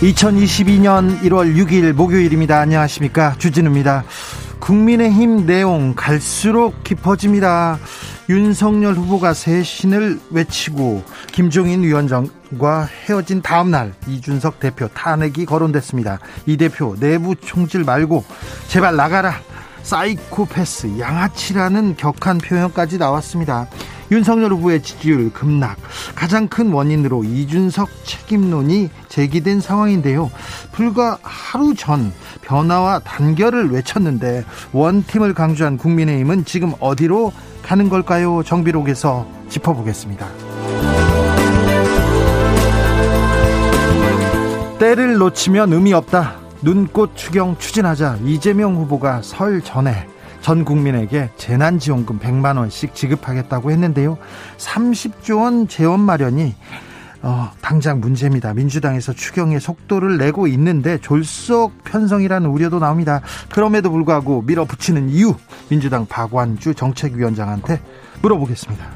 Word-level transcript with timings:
2022년 0.00 1.20
1월 1.22 1.56
6일 1.56 1.92
목요일입니다. 1.94 2.60
안녕하십니까. 2.60 3.34
주진우입니다. 3.38 4.04
국민의힘 4.60 5.46
내용 5.46 5.94
갈수록 5.94 6.84
깊어집니다. 6.84 7.78
윤석열 8.28 8.92
후보가 8.94 9.32
쇄신을 9.32 10.20
외치고 10.30 11.02
김종인 11.32 11.82
위원장과 11.82 12.90
헤어진 13.06 13.40
다음 13.40 13.70
날 13.70 13.94
이준석 14.06 14.60
대표 14.60 14.86
탄핵이 14.88 15.46
거론됐습니다. 15.46 16.18
이 16.44 16.58
대표 16.58 16.94
내부 17.00 17.34
총질 17.34 17.82
말고 17.84 18.22
제발 18.68 18.96
나가라. 18.96 19.40
사이코패스 19.82 20.98
양아치라는 20.98 21.96
격한 21.96 22.38
표현까지 22.38 22.98
나왔습니다. 22.98 23.66
윤석열 24.10 24.52
후보의 24.52 24.82
지지율 24.82 25.32
급락 25.32 25.76
가장 26.14 26.48
큰 26.48 26.72
원인으로 26.72 27.24
이준석 27.24 27.88
책임론이 28.04 28.90
제기된 29.08 29.60
상황인데요. 29.60 30.30
불과 30.72 31.18
하루 31.22 31.74
전 31.74 32.12
변화와 32.42 33.00
단결을 33.00 33.70
외쳤는데 33.70 34.44
원팀을 34.72 35.34
강조한 35.34 35.76
국민의힘은 35.76 36.44
지금 36.44 36.72
어디로 36.80 37.32
가는 37.62 37.88
걸까요? 37.88 38.42
정비록에서 38.44 39.26
짚어보겠습니다. 39.48 40.26
때를 44.78 45.16
놓치면 45.16 45.72
의미 45.72 45.92
없다. 45.92 46.36
눈꽃 46.62 47.16
추경 47.16 47.56
추진하자 47.58 48.18
이재명 48.24 48.76
후보가 48.76 49.22
설 49.22 49.60
전에 49.62 50.06
전 50.46 50.64
국민에게 50.64 51.30
재난지원금 51.38 52.20
100만 52.20 52.56
원씩 52.56 52.94
지급하겠다고 52.94 53.72
했는데요. 53.72 54.16
30조 54.58 55.40
원 55.40 55.66
재원 55.66 55.98
마련이 55.98 56.54
어, 57.22 57.50
당장 57.60 57.98
문제입니다. 57.98 58.54
민주당에서 58.54 59.12
추경의 59.12 59.58
속도를 59.58 60.18
내고 60.18 60.46
있는데 60.46 60.98
졸속 60.98 61.82
편성이라는 61.82 62.48
우려도 62.48 62.78
나옵니다. 62.78 63.22
그럼에도 63.50 63.90
불구하고 63.90 64.42
밀어붙이는 64.42 65.08
이유 65.08 65.34
민주당 65.68 66.06
박완주 66.06 66.74
정책위원장한테 66.74 67.80
물어보겠습니다. 68.22 68.86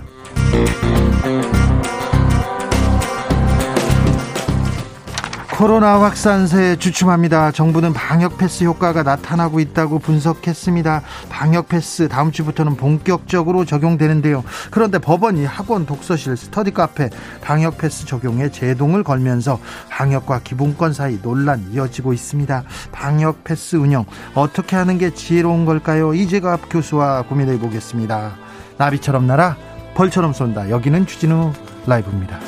코로나 5.61 6.01
확산세에 6.01 6.77
주춤합니다. 6.77 7.51
정부는 7.53 7.93
방역 7.93 8.39
패스 8.39 8.65
효과가 8.65 9.03
나타나고 9.03 9.61
있다고 9.61 9.99
분석했습니다. 9.99 11.03
방역 11.29 11.69
패스 11.69 12.09
다음 12.09 12.33
주부터는 12.33 12.77
본격적으로 12.77 13.67
적용되는데요. 13.67 14.43
그런데 14.71 14.99
법원이 14.99 15.45
학원, 15.45 15.85
독서실, 15.85 16.39
스터디 16.39 16.71
카페 16.71 17.11
방역 17.43 17.77
패스 17.77 18.07
적용에 18.07 18.51
제동을 18.51 19.05
걸면서 19.05 19.61
방역과 19.91 20.41
기본권 20.45 20.95
사이 20.95 21.21
논란 21.21 21.63
이어지고 21.75 22.15
있습니다. 22.15 22.65
방역 22.91 23.45
패스 23.45 23.77
운영 23.77 24.07
어떻게 24.35 24.77
하는 24.77 24.97
게 24.97 25.13
지혜로운 25.13 25.67
걸까요? 25.67 26.15
이재갑 26.15 26.71
교수와 26.71 27.25
고민해 27.25 27.59
보겠습니다. 27.59 28.31
나비처럼 28.79 29.27
날아 29.27 29.57
벌처럼 29.93 30.33
쏜다. 30.33 30.71
여기는 30.71 31.05
주진우 31.05 31.53
라이브입니다. 31.87 32.39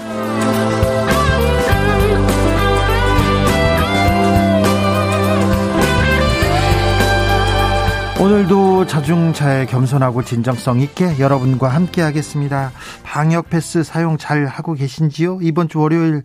오늘도 8.23 8.87
자중차에 8.87 9.67
겸손하고 9.67 10.23
진정성 10.23 10.79
있게 10.79 11.19
여러분과 11.19 11.67
함께 11.67 12.03
하겠습니다. 12.03 12.71
방역 13.03 13.51
패스 13.51 13.83
사용 13.83 14.17
잘 14.17 14.47
하고 14.47 14.75
계신지요? 14.75 15.41
이번 15.43 15.69
주 15.69 15.81
월요일 15.81 16.23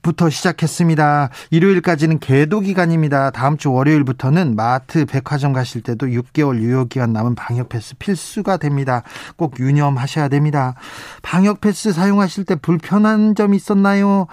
부터 0.00 0.30
시작했습니다. 0.30 1.28
일요일까지는 1.50 2.20
계도 2.20 2.60
기간입니다. 2.60 3.32
다음 3.32 3.58
주 3.58 3.70
월요일부터는 3.70 4.56
마트, 4.56 5.04
백화점 5.04 5.52
가실 5.52 5.82
때도 5.82 6.06
6개월 6.06 6.56
유효 6.60 6.86
기간 6.86 7.12
남은 7.12 7.34
방역 7.34 7.68
패스 7.68 7.94
필수가 7.96 8.56
됩니다. 8.56 9.02
꼭 9.36 9.60
유념하셔야 9.60 10.28
됩니다. 10.28 10.74
방역 11.20 11.60
패스 11.60 11.92
사용하실 11.92 12.46
때 12.46 12.54
불편한 12.54 13.34
점 13.34 13.52
있었나요? 13.52 14.26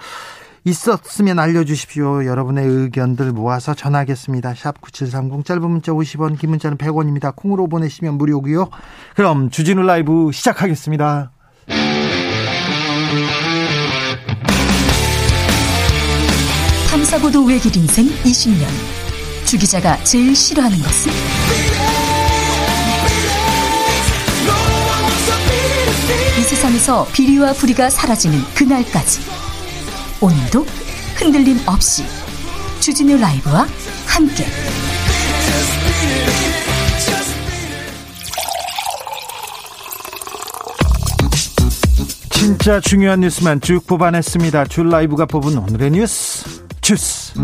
있었으면 0.64 1.38
알려주십시오. 1.38 2.24
여러분의 2.24 2.66
의견들 2.66 3.32
모아서 3.32 3.74
전하겠습니다. 3.74 4.54
샵 4.54 4.80
9730 4.80 5.44
짧은 5.44 5.62
문자 5.62 5.92
50원 5.92 6.38
긴 6.38 6.50
문자는 6.50 6.78
100원입니다. 6.78 7.34
콩으로 7.34 7.68
보내시면 7.68 8.14
무료고요. 8.14 8.68
그럼 9.16 9.50
주진우 9.50 9.82
라이브 9.82 10.30
시작하겠습니다. 10.32 11.32
탐사보도 16.90 17.44
외길 17.44 17.76
인생 17.76 18.06
20년 18.06 18.66
주 19.46 19.58
기자가 19.58 19.96
제일 20.04 20.34
싫어하는 20.36 20.78
것은? 20.78 21.12
이 26.38 26.42
세상에서 26.42 27.06
비리와 27.12 27.52
부리가 27.52 27.90
사라지는 27.90 28.38
그날까지 28.54 29.41
오늘도 30.22 30.64
흔들림 31.16 31.56
없이 31.66 32.04
주진우 32.78 33.18
라이브와 33.18 33.66
함께 34.06 34.44
진짜 42.30 42.78
중요한 42.78 43.18
뉴스만 43.18 43.60
쭉 43.62 43.84
뽑아냈습니다. 43.88 44.66
줄 44.66 44.90
라이브가 44.90 45.26
뽑은 45.26 45.58
오늘의 45.58 45.90
뉴스 45.90 46.62
주스 46.80 47.34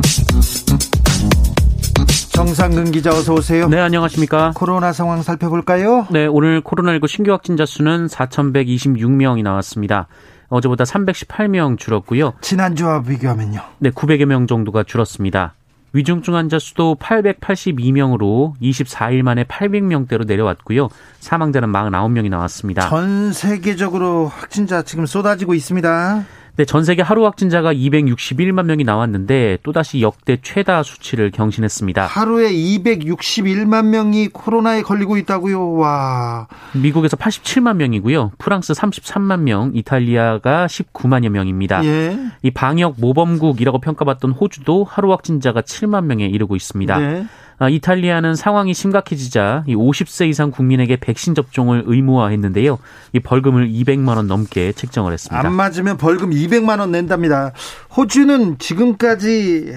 정상근 2.31 2.93
기자 2.93 3.11
어서 3.11 3.35
오세요. 3.35 3.67
네, 3.69 3.81
안녕하십니까. 3.81 4.53
코로나 4.55 4.93
상황 4.93 5.23
살펴볼까요? 5.23 6.07
네, 6.13 6.27
오늘 6.27 6.63
코로나19 6.63 7.09
신규 7.09 7.33
확진자 7.33 7.67
수는 7.67 8.07
4,126명이 8.07 9.43
나왔습니다. 9.43 10.07
어제보다 10.49 10.85
318명 10.85 11.79
줄었고요. 11.79 12.35
지난주와 12.41 13.03
비교하면요. 13.03 13.61
네, 13.79 13.91
900여 13.91 14.25
명 14.25 14.47
정도가 14.47 14.85
줄었습니다. 14.85 15.55
위중증 15.93 16.35
환자 16.35 16.59
수도 16.59 16.97
882명으로 16.97 18.53
24일 18.61 19.23
만에 19.23 19.45
800명대로 19.45 20.27
내려왔고요. 20.27 20.89
사망자는 21.21 21.73
49명이 21.73 22.29
나왔습니다. 22.29 22.89
전 22.89 23.33
세계적으로 23.33 24.27
확진자 24.27 24.83
지금 24.83 25.07
쏟아지고 25.07 25.55
있습니다. 25.55 26.25
네, 26.59 26.65
전 26.65 26.83
세계 26.83 27.03
하루 27.03 27.25
확진자가 27.25 27.73
261만 27.73 28.65
명이 28.65 28.83
나왔는데 28.83 29.59
또다시 29.63 30.03
역대 30.03 30.39
최다 30.43 30.83
수치를 30.83 31.31
경신했습니다. 31.31 32.05
하루에 32.07 32.51
261만 32.51 33.87
명이 33.87 34.31
코로나에 34.31 34.83
걸리고 34.83 35.17
있다고요. 35.19 35.75
와. 35.75 36.49
미국에서 36.75 37.17
87만 37.17 37.77
명이고요. 37.77 38.33
프랑스 38.39 38.73
33만 38.73 39.43
명, 39.43 39.71
이탈리아가 39.73 40.67
19만여 40.67 41.29
명입니다. 41.29 41.85
예. 41.85 42.19
이 42.43 42.51
방역 42.51 42.97
모범국이라고 42.99 43.79
평가받던 43.79 44.33
호주도 44.33 44.83
하루 44.83 45.13
확진자가 45.13 45.63
7만 45.63 46.07
명에 46.07 46.27
이르고 46.27 46.57
있습니다. 46.57 46.99
네. 46.99 47.27
아, 47.61 47.69
이탈리아는 47.69 48.37
상황이 48.37 48.73
심각해지자 48.73 49.65
50세 49.67 50.29
이상 50.29 50.51
국민에게 50.51 50.97
백신 50.97 51.35
접종을 51.35 51.83
의무화했는데요. 51.87 52.79
이 53.15 53.21
벌금을 53.21 53.69
200만 53.69 54.17
원 54.17 54.29
넘게 54.29 54.73
책정을 54.73 55.13
했습니다. 55.13 55.47
안 55.47 55.53
맞으면 55.53 55.97
벌금 55.97 56.31
200만 56.31 56.79
원 56.79 56.93
낸답니다. 56.93 57.53
호주는 57.97 58.59
지금까지 58.59 59.75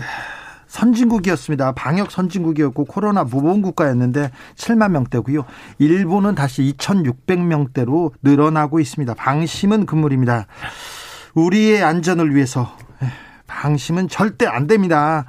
선진국이었습니다. 0.68 1.74
방역 1.74 2.12
선진국이었고 2.12 2.86
코로나 2.86 3.24
무보국가였는데 3.26 4.32
7만 4.56 4.92
명대고요. 4.92 5.44
일본은 5.80 6.34
다시 6.36 6.74
2,600명대로 6.78 8.12
늘어나고 8.22 8.80
있습니다. 8.80 9.14
방심은 9.16 9.86
금물입니다. 9.86 10.48
우리의 11.34 11.84
안전을 11.84 12.34
위해서 12.34 12.72
방심은 13.48 14.08
절대 14.08 14.46
안 14.46 14.68
됩니다. 14.68 15.26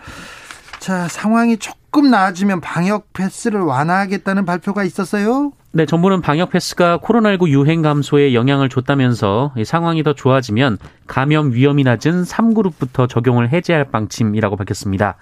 자, 0.83 1.07
상황이 1.07 1.59
조금 1.59 2.11
나아지면 2.11 2.61
방역 2.61 3.13
패스를 3.13 3.61
완화하겠다는 3.61 4.45
발표가 4.45 4.83
있었어요? 4.83 5.53
네, 5.71 5.87
정부는 5.87 6.23
방역 6.23 6.51
패스가 6.51 6.99
코로나19 6.99 7.51
유행 7.51 7.83
감소에 7.83 8.35
영향을 8.35 8.69
줬다면서 8.69 9.55
상황이 9.65 10.03
더 10.03 10.13
좋아지면 10.13 10.79
감염 11.07 11.53
위험이 11.53 11.85
낮은 11.85 12.25
3그룹부터 12.25 13.09
적용을 13.09 13.53
해제할 13.53 13.93
방침이라고 13.93 14.57
밝혔습니다. 14.57 15.15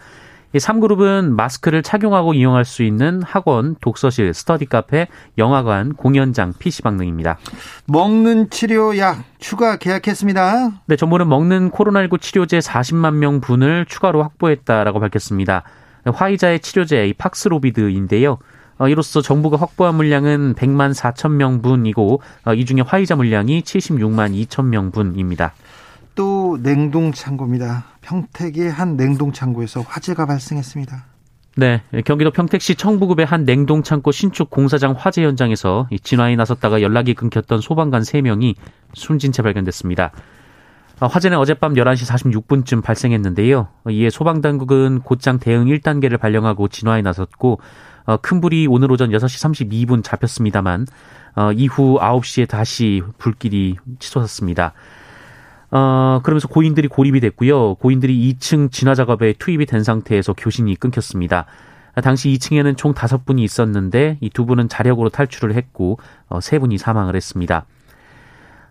이 0.52 0.58
3그룹은 0.58 1.30
마스크를 1.30 1.82
착용하고 1.82 2.34
이용할 2.34 2.64
수 2.64 2.82
있는 2.82 3.22
학원, 3.22 3.76
독서실, 3.80 4.34
스터디 4.34 4.66
카페, 4.66 5.06
영화관, 5.38 5.92
공연장, 5.92 6.52
PC방 6.58 6.96
등입니다. 6.96 7.38
먹는 7.86 8.50
치료약 8.50 9.22
추가 9.38 9.76
계약했습니다. 9.76 10.82
네, 10.86 10.96
정부는 10.96 11.28
먹는 11.28 11.70
코로나19 11.70 12.20
치료제 12.20 12.58
40만 12.58 13.14
명 13.14 13.40
분을 13.40 13.86
추가로 13.86 14.22
확보했다라고 14.22 14.98
밝혔습니다. 14.98 15.62
화이자의 16.04 16.60
치료제 16.60 17.06
이 17.06 17.12
팍스로비드인데요. 17.12 18.38
어, 18.78 18.88
이로써 18.88 19.20
정부가 19.20 19.58
확보한 19.58 19.94
물량은 19.94 20.54
100만 20.54 20.94
4천 20.94 21.32
명분이고 21.32 22.22
어, 22.46 22.54
이 22.54 22.64
중에 22.64 22.80
화이자 22.80 23.14
물량이 23.14 23.60
76만 23.60 24.34
2천 24.46 24.64
명분입니다. 24.64 25.52
또 26.20 26.58
냉동 26.62 27.12
창고입니다. 27.12 27.84
평택의 28.02 28.70
한 28.70 28.98
냉동 28.98 29.32
창고에서 29.32 29.80
화재가 29.80 30.26
발생했습니다. 30.26 31.06
네, 31.56 31.82
경기도 32.04 32.30
평택시 32.30 32.74
청부급의 32.74 33.24
한 33.24 33.46
냉동 33.46 33.82
창고 33.82 34.12
신축 34.12 34.50
공사장 34.50 34.94
화재 34.98 35.24
현장에서 35.24 35.88
진화에 36.02 36.36
나섰다가 36.36 36.82
연락이 36.82 37.14
끊겼던 37.14 37.62
소방관 37.62 38.02
3명이 38.02 38.54
숨진 38.92 39.32
채 39.32 39.40
발견됐습니다. 39.40 40.12
어, 41.00 41.06
화재는 41.06 41.38
어젯밤 41.38 41.72
11시 41.72 42.06
46분쯤 42.06 42.82
발생했는데요. 42.82 43.68
이에 43.88 44.10
소방당국은 44.10 45.00
곧장 45.00 45.38
대응 45.38 45.64
1단계를 45.64 46.20
발령하고 46.20 46.68
진화에 46.68 47.00
나섰고 47.00 47.60
어, 48.04 48.16
큰 48.18 48.42
불이 48.42 48.66
오늘 48.66 48.92
오전 48.92 49.08
6시 49.08 49.88
32분 49.88 50.04
잡혔습니다만 50.04 50.86
어, 51.36 51.50
이후 51.52 51.98
9시에 51.98 52.46
다시 52.46 53.00
불길이 53.16 53.76
치솟았습니다. 54.00 54.74
어, 55.70 56.20
그러면서 56.22 56.48
고인들이 56.48 56.88
고립이 56.88 57.20
됐고요. 57.20 57.76
고인들이 57.76 58.34
2층 58.34 58.72
진화 58.72 58.94
작업에 58.94 59.34
투입이 59.34 59.66
된 59.66 59.84
상태에서 59.84 60.32
교신이 60.32 60.74
끊겼습니다. 60.76 61.46
당시 62.02 62.30
2층에는 62.30 62.76
총 62.76 62.94
5분이 62.94 63.40
있었는데 63.40 64.18
이 64.20 64.30
두 64.30 64.46
분은 64.46 64.68
자력으로 64.68 65.10
탈출을 65.10 65.54
했고 65.54 65.98
어, 66.28 66.38
3분이 66.38 66.78
사망을 66.78 67.14
했습니다. 67.16 67.66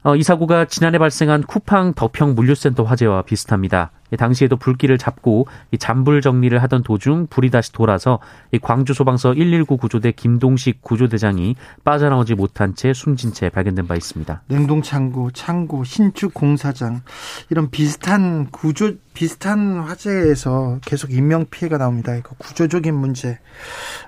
어, 0.04 0.16
이 0.16 0.24
사고가 0.24 0.66
지난해 0.66 0.98
발생한 0.98 1.44
쿠팡 1.44 1.94
덕평 1.94 2.36
물류센터 2.36 2.84
화재와 2.84 3.24
비슷합니다. 3.24 3.92
당시에도 4.18 4.58
불길을 4.58 4.98
잡고 4.98 5.48
잠불 5.80 6.22
정리를 6.22 6.62
하던 6.64 6.84
도중 6.84 7.28
불이 7.30 7.50
다시 7.52 7.72
돌아서 7.72 8.20
광주 8.62 8.94
소방서 8.94 9.34
119 9.34 9.78
구조대 9.78 10.12
김동식 10.12 10.82
구조대장이 10.82 11.56
빠져나오지 11.84 12.36
못한 12.36 12.76
채 12.76 12.94
숨진 12.94 13.34
채 13.34 13.50
발견된 13.50 13.88
바 13.88 13.96
있습니다. 13.96 14.42
냉동 14.48 14.82
창고, 14.82 15.32
창고, 15.32 15.84
신축 15.84 16.34
공사장 16.34 17.02
이런 17.50 17.70
비슷한 17.70 18.50
구조 18.52 18.94
비슷한 19.14 19.80
화재에서 19.82 20.80
계속 20.86 21.12
인명 21.12 21.46
피해가 21.50 21.78
나옵니다. 21.78 22.16
이거 22.16 22.36
구조적인 22.38 22.94
문제. 22.96 23.40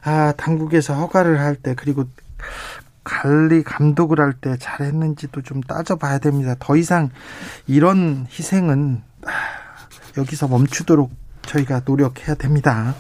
아, 0.04 0.34
당국에서 0.38 0.94
허가를 0.96 1.40
할 1.40 1.56
때 1.62 1.76
그리고 1.76 2.06
관리 3.04 3.62
감독을 3.64 4.20
할 4.20 4.34
때 4.34 4.58
잘했는지도 4.58 5.42
좀 5.42 5.62
따져봐야 5.62 6.20
됩니다. 6.20 6.56
더 6.60 6.76
이상 6.76 7.10
이런 7.68 8.26
희생은 8.30 9.02
여기서 10.18 10.48
멈추도록 10.48 11.12
저희가 11.44 11.82
노력해야 11.86 12.36
됩니다. 12.36 12.96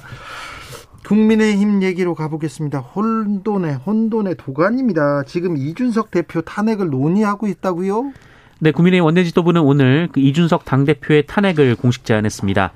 국민의힘 1.06 1.84
얘기로 1.84 2.16
가보겠습니다. 2.16 2.80
혼돈의 2.80 3.76
혼돈의 3.86 4.36
도가니입니다. 4.38 5.24
지금 5.24 5.58
이준석 5.58 6.12
대표 6.12 6.42
탄핵을 6.42 6.90
논의하고 6.90 7.48
있다고요? 7.48 8.14
네, 8.60 8.72
국민의힘 8.72 9.04
원내지도부는 9.06 9.62
오늘 9.62 10.08
그 10.12 10.20
이준석 10.20 10.66
당 10.66 10.86
대표의 10.86 11.26
탄핵을 11.28 11.76
공식 11.76 12.06
제안했습니다. 12.06 12.72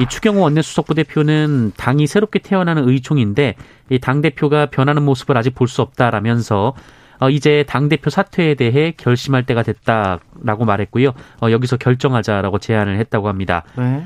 이 0.00 0.06
추경호 0.08 0.40
원내수석 0.40 0.86
부대표는 0.86 1.72
당이 1.76 2.06
새롭게 2.06 2.38
태어나는 2.40 2.88
의총인데 2.88 3.54
이 3.90 3.98
당 3.98 4.20
대표가 4.20 4.66
변하는 4.66 5.02
모습을 5.04 5.36
아직 5.36 5.54
볼 5.54 5.68
수 5.68 5.80
없다라면서 5.82 6.74
어, 7.18 7.30
이제 7.30 7.64
당대표 7.68 8.10
사퇴에 8.10 8.54
대해 8.54 8.92
결심할 8.96 9.44
때가 9.44 9.62
됐다라고 9.62 10.64
말했고요. 10.64 11.12
어, 11.42 11.50
여기서 11.50 11.76
결정하자라고 11.76 12.58
제안을 12.58 12.98
했다고 12.98 13.28
합니다. 13.28 13.64
네. 13.76 14.04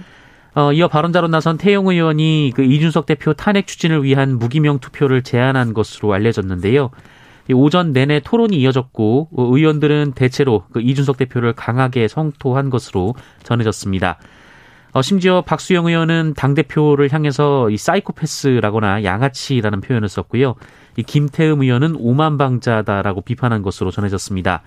어, 0.54 0.72
이어 0.72 0.88
발언자로 0.88 1.28
나선 1.28 1.58
태영 1.58 1.86
의원이 1.86 2.52
그 2.54 2.62
이준석 2.62 3.06
대표 3.06 3.32
탄핵 3.32 3.66
추진을 3.66 4.02
위한 4.02 4.38
무기명 4.38 4.80
투표를 4.80 5.22
제안한 5.22 5.74
것으로 5.74 6.12
알려졌는데요. 6.12 6.90
오전 7.52 7.92
내내 7.92 8.20
토론이 8.20 8.56
이어졌고 8.56 9.28
어, 9.36 9.42
의원들은 9.52 10.12
대체로 10.14 10.64
그 10.72 10.80
이준석 10.80 11.16
대표를 11.16 11.52
강하게 11.52 12.08
성토한 12.08 12.70
것으로 12.70 13.14
전해졌습니다. 13.42 14.18
어, 14.92 15.02
심지어 15.02 15.42
박수영 15.42 15.86
의원은 15.86 16.34
당대표를 16.36 17.12
향해서 17.12 17.70
이 17.70 17.76
사이코패스라거나 17.76 19.04
양아치라는 19.04 19.80
표현을 19.80 20.08
썼고요. 20.08 20.56
이 21.00 21.02
김태흠 21.02 21.62
의원은 21.62 21.96
오만방자다라고 21.98 23.22
비판한 23.22 23.62
것으로 23.62 23.90
전해졌습니다. 23.90 24.62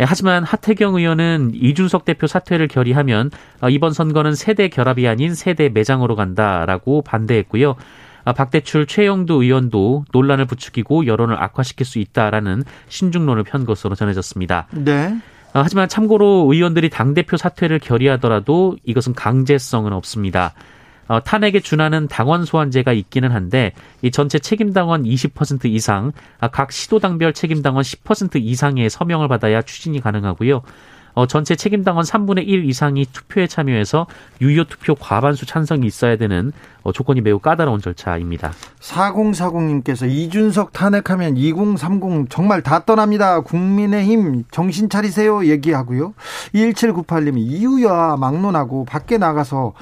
예, 0.00 0.04
하지만 0.04 0.42
하태경 0.42 0.96
의원은 0.96 1.52
이준석 1.54 2.04
대표 2.04 2.26
사퇴를 2.26 2.68
결의하면 2.68 3.30
어, 3.60 3.68
이번 3.68 3.92
선거는 3.92 4.34
세대 4.34 4.68
결합이 4.68 5.06
아닌 5.06 5.34
세대 5.34 5.68
매장으로 5.68 6.16
간다라고 6.16 7.02
반대했고요. 7.02 7.76
아, 8.24 8.32
박대출 8.32 8.86
최영두 8.86 9.42
의원도 9.42 10.06
논란을 10.12 10.46
부추기고 10.46 11.06
여론을 11.06 11.40
악화시킬 11.40 11.86
수 11.86 11.98
있다라는 11.98 12.64
신중론을 12.88 13.44
편 13.44 13.64
것으로 13.64 13.94
전해졌습니다. 13.94 14.66
네. 14.72 15.16
어, 15.54 15.60
하지만 15.62 15.88
참고로 15.88 16.48
의원들이 16.50 16.90
당대표 16.90 17.36
사퇴를 17.36 17.78
결의하더라도 17.78 18.76
이것은 18.84 19.12
강제성은 19.12 19.92
없습니다. 19.92 20.54
어, 21.08 21.20
탄핵에 21.20 21.60
준하는 21.60 22.08
당원 22.08 22.44
소환제가 22.44 22.92
있기는 22.92 23.30
한데 23.30 23.72
이 24.02 24.10
전체 24.10 24.38
책임 24.38 24.72
당원 24.72 25.04
20% 25.04 25.66
이상, 25.66 26.12
아, 26.40 26.48
각 26.48 26.72
시도당별 26.72 27.32
책임 27.32 27.62
당원 27.62 27.82
10% 27.82 28.36
이상의 28.36 28.90
서명을 28.90 29.28
받아야 29.28 29.62
추진이 29.62 30.00
가능하고요. 30.00 30.62
어, 31.14 31.26
전체 31.26 31.54
책임당원 31.54 32.04
3분의 32.04 32.46
1 32.46 32.68
이상이 32.68 33.06
투표에 33.06 33.46
참여해서 33.46 34.06
유효 34.40 34.64
투표 34.64 34.94
과반수 34.94 35.46
찬성이 35.46 35.86
있어야 35.86 36.16
되는 36.16 36.52
어, 36.82 36.92
조건이 36.92 37.20
매우 37.20 37.38
까다로운 37.38 37.80
절차입니다. 37.80 38.52
4040님께서 38.80 40.10
이준석 40.10 40.72
탄핵하면 40.72 41.36
2030 41.36 42.30
정말 42.30 42.62
다 42.62 42.84
떠납니다. 42.84 43.40
국민의힘 43.40 44.44
정신 44.50 44.88
차리세요 44.88 45.46
얘기하고요. 45.46 46.14
1798님이 46.54 47.38
이유야 47.38 48.16
막론하고 48.18 48.84
밖에 48.84 49.16
나가서 49.16 49.72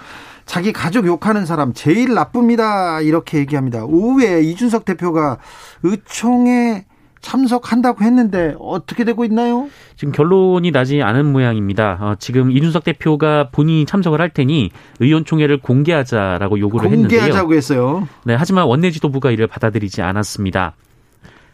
자기 0.46 0.72
가족 0.72 1.06
욕하는 1.06 1.46
사람 1.46 1.72
제일 1.72 2.14
나쁩니다. 2.14 3.00
이렇게 3.00 3.38
얘기합니다. 3.38 3.84
오후에 3.84 4.42
이준석 4.42 4.84
대표가 4.84 5.38
의총에 5.82 6.84
참석한다고 7.20 8.04
했는데 8.04 8.54
어떻게 8.58 9.04
되고 9.04 9.25
있나요? 9.25 9.68
지금 9.96 10.12
결론이 10.12 10.72
나지 10.72 11.02
않은 11.02 11.32
모양입니다. 11.32 11.99
어, 12.00 12.14
지금 12.18 12.50
이준석 12.50 12.82
대표가 12.84 13.49
본인이 13.50 13.87
참석을 13.87 14.20
할 14.20 14.28
테니 14.30 14.70
의원총회를 14.99 15.61
공개하자라고 15.61 16.58
요구를 16.58 16.90
공개하자고 16.90 16.92
했는데요. 16.92 17.20
공개하자고 17.20 17.54
했어요. 17.54 18.08
네, 18.25 18.34
하지만 18.34 18.64
원내 18.64 18.90
지도부가 18.90 19.30
이를 19.30 19.46
받아들이지 19.46 20.02
않았습니다. 20.02 20.75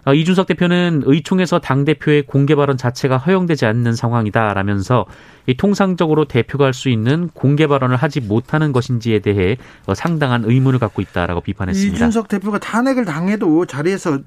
어, 0.08 0.14
이준석 0.14 0.46
대표는 0.46 1.02
의총에서 1.04 1.58
당 1.58 1.84
대표의 1.84 2.22
공개 2.22 2.54
발언 2.54 2.78
자체가 2.78 3.18
허용되지 3.18 3.66
않는 3.66 3.94
상황이다라면서 3.94 5.04
통상적으로 5.58 6.24
대표가 6.24 6.64
할 6.64 6.72
수 6.72 6.88
있는 6.88 7.28
공개 7.34 7.66
발언을 7.66 7.96
하지 7.96 8.20
못하는 8.20 8.72
것인지에 8.72 9.18
대해 9.18 9.58
어, 9.84 9.94
상당한 9.94 10.44
의문을 10.46 10.78
갖고 10.78 11.02
있다라고 11.02 11.42
비판했습니다. 11.42 11.94
이준석 11.94 12.28
대표가 12.28 12.58
탄핵을 12.58 13.04
당해도 13.04 13.66
자리에서 13.66 14.20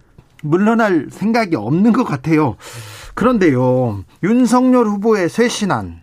물러날 0.44 1.08
생각이 1.10 1.56
없는 1.56 1.94
것 1.94 2.04
같아요. 2.04 2.58
그런데요, 3.16 4.04
윤석열 4.24 4.86
후보의 4.86 5.30
쇄신안, 5.30 6.02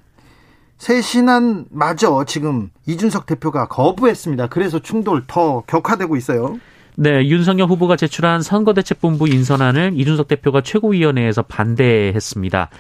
쇄신안 0.79 1.67
마저 1.71 2.25
지금 2.27 2.71
이준석 2.87 3.27
대표가 3.27 3.69
거부했습니다. 3.69 4.49
그래서 4.49 4.81
충돌 4.81 5.23
더 5.29 5.63
격화되고 5.69 6.17
있어요. 6.17 6.59
네, 7.01 7.25
윤석열 7.29 7.69
후보가 7.69 7.95
제출한 7.95 8.43
선거대책본부 8.43 9.29
인선안을 9.29 9.93
이준석 9.95 10.27
대표가 10.27 10.63
최고위원회에서 10.63 11.43
반대했습니다. 11.43 12.71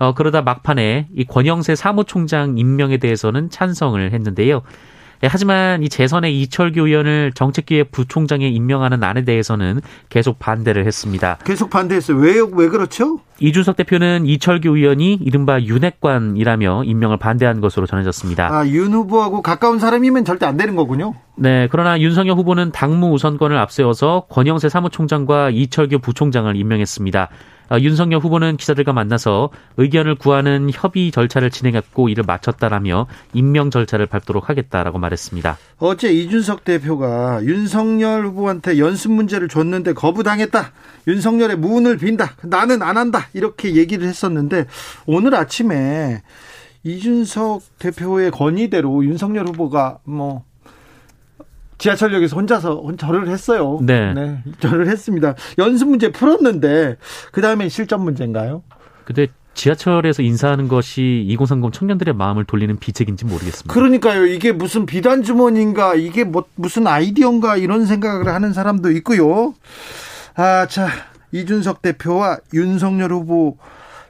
어, 0.00 0.14
그러다 0.14 0.42
막판에 0.42 1.06
이 1.14 1.24
권영세 1.24 1.76
사무총장 1.76 2.58
임명에 2.58 2.96
대해서는 2.96 3.50
찬성을 3.50 4.12
했는데요. 4.12 4.62
네, 5.20 5.28
하지만 5.30 5.82
이 5.82 5.88
재선의 5.88 6.40
이철규 6.42 6.86
의원을 6.86 7.32
정책기획 7.34 7.90
부총장에 7.90 8.46
임명하는 8.48 9.02
안에 9.02 9.24
대해서는 9.24 9.80
계속 10.08 10.38
반대를 10.38 10.86
했습니다. 10.86 11.38
계속 11.44 11.70
반대했어요. 11.70 12.16
왜, 12.18 12.34
왜 12.52 12.68
그렇죠? 12.68 13.20
이준석 13.40 13.76
대표는 13.76 14.26
이철규 14.26 14.76
의원이 14.76 15.14
이른바 15.14 15.60
윤핵관이라며 15.60 16.84
임명을 16.84 17.18
반대한 17.18 17.60
것으로 17.60 17.86
전해졌습니다. 17.86 18.52
아, 18.52 18.66
윤 18.68 18.92
후보하고 18.92 19.42
가까운 19.42 19.78
사람이면 19.78 20.24
절대 20.24 20.46
안 20.46 20.56
되는 20.56 20.76
거군요. 20.76 21.14
네, 21.36 21.68
그러나 21.70 22.00
윤석열 22.00 22.36
후보는 22.36 22.72
당무 22.72 23.12
우선권을 23.12 23.56
앞세워서 23.56 24.26
권영세 24.28 24.68
사무총장과 24.68 25.50
이철규 25.50 25.98
부총장을 26.00 26.54
임명했습니다. 26.54 27.28
어, 27.70 27.78
윤석열 27.78 28.20
후보는 28.20 28.56
기자들과 28.56 28.92
만나서 28.92 29.50
의견을 29.76 30.14
구하는 30.14 30.70
협의 30.72 31.10
절차를 31.10 31.50
진행했고 31.50 32.08
이를 32.08 32.24
마쳤다라며 32.26 33.06
임명 33.34 33.70
절차를 33.70 34.06
밟도록 34.06 34.48
하겠다라고 34.48 34.98
말했습니다. 34.98 35.58
어제 35.78 36.12
이준석 36.12 36.64
대표가 36.64 37.40
윤석열 37.44 38.26
후보한테 38.26 38.78
연습 38.78 39.12
문제를 39.12 39.48
줬는데 39.48 39.92
거부당했다. 39.92 40.72
윤석열의 41.06 41.56
문을 41.56 41.98
빈다. 41.98 42.36
나는 42.42 42.82
안 42.82 42.96
한다. 42.96 43.28
이렇게 43.34 43.76
얘기를 43.76 44.06
했었는데 44.06 44.66
오늘 45.06 45.34
아침에 45.34 46.22
이준석 46.84 47.62
대표의 47.78 48.30
건의대로 48.30 49.04
윤석열 49.04 49.46
후보가 49.48 49.98
뭐 50.04 50.44
지하철역에서 51.78 52.36
혼자서 52.36 52.82
절을 52.98 53.28
했어요. 53.28 53.78
네. 53.82 54.12
네. 54.12 54.42
절을 54.60 54.88
했습니다. 54.88 55.34
연습 55.58 55.88
문제 55.88 56.10
풀었는데 56.10 56.96
그 57.32 57.40
다음에 57.40 57.68
실전 57.68 58.02
문제인가요? 58.02 58.62
근데 59.04 59.28
지하철에서 59.54 60.22
인사하는 60.22 60.68
것이 60.68 61.24
2030 61.28 61.72
청년들의 61.72 62.14
마음을 62.14 62.44
돌리는 62.44 62.76
비책인지 62.78 63.24
모르겠습니다. 63.24 63.72
그러니까요. 63.72 64.26
이게 64.26 64.52
무슨 64.52 64.86
비단 64.86 65.22
주머니인가, 65.22 65.96
이게 65.96 66.22
뭐 66.22 66.44
무슨 66.54 66.86
아이디어인가 66.86 67.56
이런 67.56 67.86
생각을 67.86 68.28
하는 68.28 68.52
사람도 68.52 68.92
있고요. 68.92 69.54
아, 70.36 70.66
자 70.66 70.88
이준석 71.32 71.82
대표와 71.82 72.38
윤석열 72.54 73.12
후보 73.12 73.56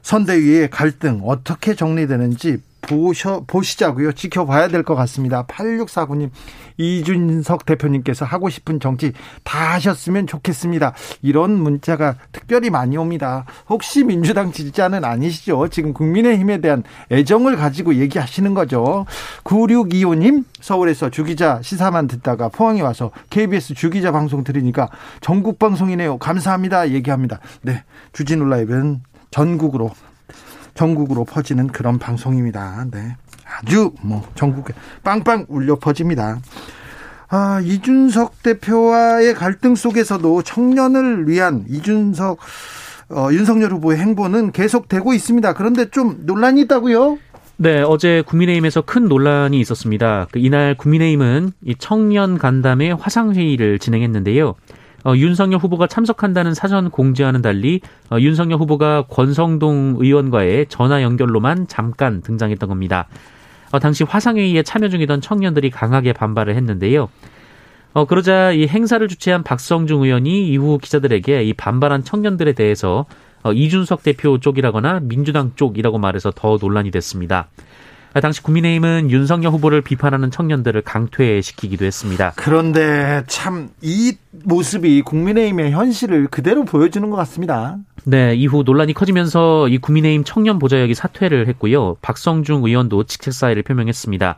선대위의 0.03 0.69
갈등 0.69 1.21
어떻게 1.25 1.73
정리되는지 1.73 2.57
보셔, 2.81 3.43
보시자고요. 3.47 4.13
지켜봐야 4.13 4.67
될 4.67 4.83
것 4.83 4.95
같습니다. 4.95 5.45
8649님, 5.45 6.29
이준석 6.77 7.65
대표님께서 7.65 8.25
하고 8.25 8.49
싶은 8.49 8.79
정치 8.79 9.11
다 9.43 9.73
하셨으면 9.73 10.25
좋겠습니다. 10.27 10.93
이런 11.21 11.51
문자가 11.51 12.15
특별히 12.31 12.69
많이 12.69 12.97
옵니다. 12.97 13.45
혹시 13.69 14.03
민주당 14.03 14.51
지지자는 14.51 15.03
아니시죠? 15.03 15.67
지금 15.67 15.93
국민의힘에 15.93 16.59
대한 16.61 16.83
애정을 17.11 17.57
가지고 17.57 17.95
얘기하시는 17.95 18.53
거죠. 18.53 19.05
9625님, 19.43 20.45
서울에서 20.61 21.09
주기자 21.09 21.61
시사만 21.61 22.07
듣다가 22.07 22.49
포항에 22.49 22.81
와서 22.81 23.11
KBS 23.29 23.73
주기자 23.73 24.11
방송 24.11 24.43
들으니까 24.43 24.89
전국 25.21 25.59
방송이네요. 25.59 26.17
감사합니다. 26.17 26.91
얘기합니다. 26.91 27.39
네. 27.61 27.83
주진우 28.13 28.45
라이브는 28.45 29.01
전국으로 29.31 29.91
전국으로 30.79 31.25
퍼지는 31.25 31.67
그런 31.67 31.99
방송입니다. 31.99 32.85
네. 32.89 33.17
아주 33.45 33.91
뭐 34.01 34.23
전국에 34.35 34.73
빵빵 35.03 35.47
울려 35.49 35.75
퍼집니다. 35.75 36.39
아, 37.27 37.59
이준석 37.61 38.41
대표와의 38.41 39.33
갈등 39.33 39.75
속에서도 39.75 40.41
청년을 40.41 41.27
위한 41.27 41.65
이준석 41.67 42.39
어, 43.09 43.27
윤석열 43.31 43.73
후보의 43.73 43.97
행보는 43.97 44.53
계속되고 44.53 45.13
있습니다. 45.13 45.53
그런데 45.53 45.89
좀 45.89 46.21
논란이 46.25 46.61
있다고요? 46.61 47.17
네, 47.57 47.81
어제 47.81 48.23
국민의힘에서 48.25 48.83
큰 48.83 49.09
논란이 49.09 49.59
있었습니다. 49.59 50.27
그 50.31 50.39
이날 50.39 50.75
국민의힘은 50.77 51.51
이 51.65 51.75
청년 51.77 52.37
간담회 52.37 52.91
화상회의를 52.91 53.79
진행했는데요. 53.79 54.55
어, 55.05 55.15
윤석열 55.15 55.59
후보가 55.59 55.87
참석한다는 55.87 56.53
사전 56.53 56.89
공지와는 56.89 57.41
달리 57.41 57.81
어, 58.09 58.17
윤석열 58.19 58.59
후보가 58.59 59.05
권성동 59.09 59.97
의원과의 59.99 60.67
전화 60.67 61.01
연결로만 61.01 61.67
잠깐 61.67 62.21
등장했던 62.21 62.67
겁니다. 62.67 63.07
어, 63.71 63.79
당시 63.79 64.03
화상회의에 64.03 64.63
참여 64.63 64.89
중이던 64.89 65.21
청년들이 65.21 65.69
강하게 65.69 66.13
반발을 66.13 66.55
했는데요. 66.55 67.09
어, 67.93 68.05
그러자 68.05 68.51
이 68.51 68.67
행사를 68.67 69.05
주최한 69.07 69.43
박성중 69.43 70.03
의원이 70.03 70.49
이후 70.49 70.77
기자들에게 70.77 71.43
이 71.43 71.53
반발한 71.53 72.03
청년들에 72.03 72.53
대해서 72.53 73.05
어, 73.41 73.51
이준석 73.53 74.03
대표 74.03 74.39
쪽이라거나 74.39 75.01
민주당 75.03 75.53
쪽이라고 75.55 75.97
말해서 75.97 76.31
더 76.35 76.57
논란이 76.61 76.91
됐습니다. 76.91 77.47
당시 78.21 78.41
국민의힘은 78.41 79.11
윤석열 79.11 79.51
후보를 79.51 79.81
비판하는 79.81 80.31
청년들을 80.31 80.81
강퇴시키기도 80.81 81.85
했습니다. 81.85 82.33
그런데 82.35 83.23
참 83.27 83.69
이 83.81 84.13
모습이 84.31 85.01
국민의힘의 85.01 85.71
현실을 85.71 86.27
그대로 86.27 86.65
보여주는 86.65 87.09
것 87.09 87.15
같습니다. 87.17 87.77
네, 88.03 88.35
이후 88.35 88.63
논란이 88.65 88.93
커지면서 88.93 89.67
이 89.67 89.77
국민의힘 89.77 90.23
청년 90.23 90.59
보좌역이 90.59 90.93
사퇴를 90.93 91.47
했고요. 91.47 91.95
박성중 92.01 92.63
의원도 92.63 93.05
직책 93.05 93.33
사의를 93.33 93.63
표명했습니다. 93.63 94.35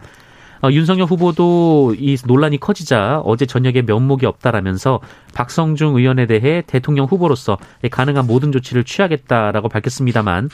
어, 0.64 0.72
윤석열 0.72 1.08
후보도 1.08 1.96
이 1.98 2.18
논란이 2.26 2.60
커지자 2.60 3.22
어제 3.26 3.46
저녁에 3.46 3.82
면목이 3.82 4.26
없다라면서 4.28 5.00
박성중 5.34 5.96
의원에 5.96 6.28
대해 6.28 6.62
대통령 6.66 7.06
후보로서 7.06 7.58
가능한 7.90 8.28
모든 8.28 8.52
조치를 8.52 8.84
취하겠다라고 8.84 9.70
밝혔습니다만 9.70 10.50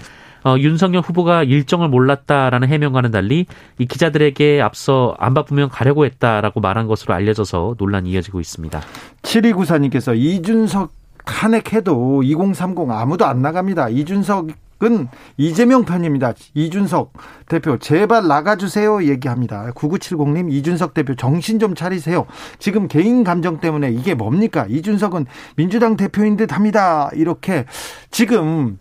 어, 0.48 0.58
윤석열 0.58 1.01
후보가 1.01 1.44
일정을 1.44 1.89
몰랐다라는 1.89 2.70
해명과는 2.70 3.12
달리 3.12 3.46
이 3.80 3.86
기자들에게 3.86 4.62
앞서 4.62 5.13
안 5.20 5.34
바쁘면 5.34 5.68
가려고 5.68 6.06
했다라고 6.06 6.62
말한 6.62 6.88
것으로 6.88 7.13
알려져서 7.13 7.75
논란이 7.77 8.12
이어지고 8.12 8.39
있습니다. 8.39 8.80
7294님께서 9.24 10.18
이준석 10.18 10.94
탄핵해도 11.25 12.24
2030 12.24 12.89
아무도 12.89 13.25
안 13.25 13.42
나갑니다. 13.42 13.89
이준석 13.89 14.48
은 14.84 15.08
이재명 15.38 15.86
편입니다. 15.86 16.34
이준석 16.54 17.13
대표 17.50 17.80
제발 17.80 18.27
나가주세요 18.27 19.06
얘기합니다. 19.06 19.72
9970님 19.74 20.51
이준석 20.51 20.94
대표 20.94 21.16
정신 21.16 21.58
좀 21.58 21.74
차리세요. 21.74 22.27
지금 22.60 22.88
개인 22.88 23.24
감정 23.24 23.60
때문에 23.60 23.89
이게 23.89 24.13
뭡니까? 24.13 24.68
이준석은 24.70 25.25
민주당 25.56 25.98
대표인 25.98 26.38
듯 26.38 26.54
합니다. 26.54 27.10
이렇게 27.16 27.66
지금 28.12 28.77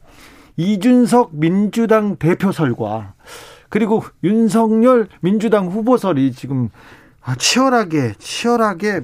이준석 0.56 1.30
민주당 1.32 2.16
대표설과 2.16 3.14
그리고 3.68 4.04
윤석열 4.24 5.08
민주당 5.20 5.66
후보설이 5.68 6.32
지금 6.32 6.70
아, 7.22 7.34
치열하게 7.34 8.14
치열하게 8.18 9.02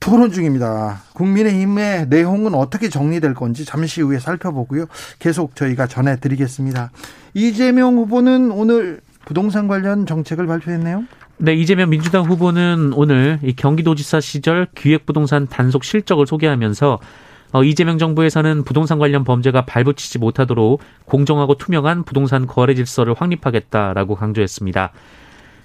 토론 0.00 0.30
중입니다. 0.30 1.02
국민의힘의 1.14 2.06
내용은 2.08 2.54
어떻게 2.54 2.88
정리될 2.88 3.34
건지 3.34 3.64
잠시 3.64 4.00
후에 4.00 4.20
살펴보고요. 4.20 4.86
계속 5.18 5.56
저희가 5.56 5.88
전해드리겠습니다. 5.88 6.92
이재명 7.34 7.96
후보는 7.96 8.52
오늘 8.52 9.00
부동산 9.24 9.66
관련 9.66 10.06
정책을 10.06 10.46
발표했네요. 10.46 11.04
네, 11.38 11.54
이재명 11.54 11.90
민주당 11.90 12.24
후보는 12.24 12.92
오늘 12.94 13.38
이 13.42 13.54
경기도지사 13.54 14.20
시절 14.20 14.68
기획부동산 14.74 15.48
단속 15.48 15.84
실적을 15.84 16.26
소개하면서 16.26 16.98
어, 17.52 17.64
이재명 17.64 17.98
정부에서는 17.98 18.64
부동산 18.64 18.98
관련 18.98 19.24
범죄가 19.24 19.64
발붙이지 19.64 20.18
못하도록 20.18 20.80
공정하고 21.06 21.54
투명한 21.56 22.04
부동산 22.04 22.46
거래 22.46 22.74
질서를 22.74 23.14
확립하겠다라고 23.14 24.14
강조했습니다. 24.16 24.92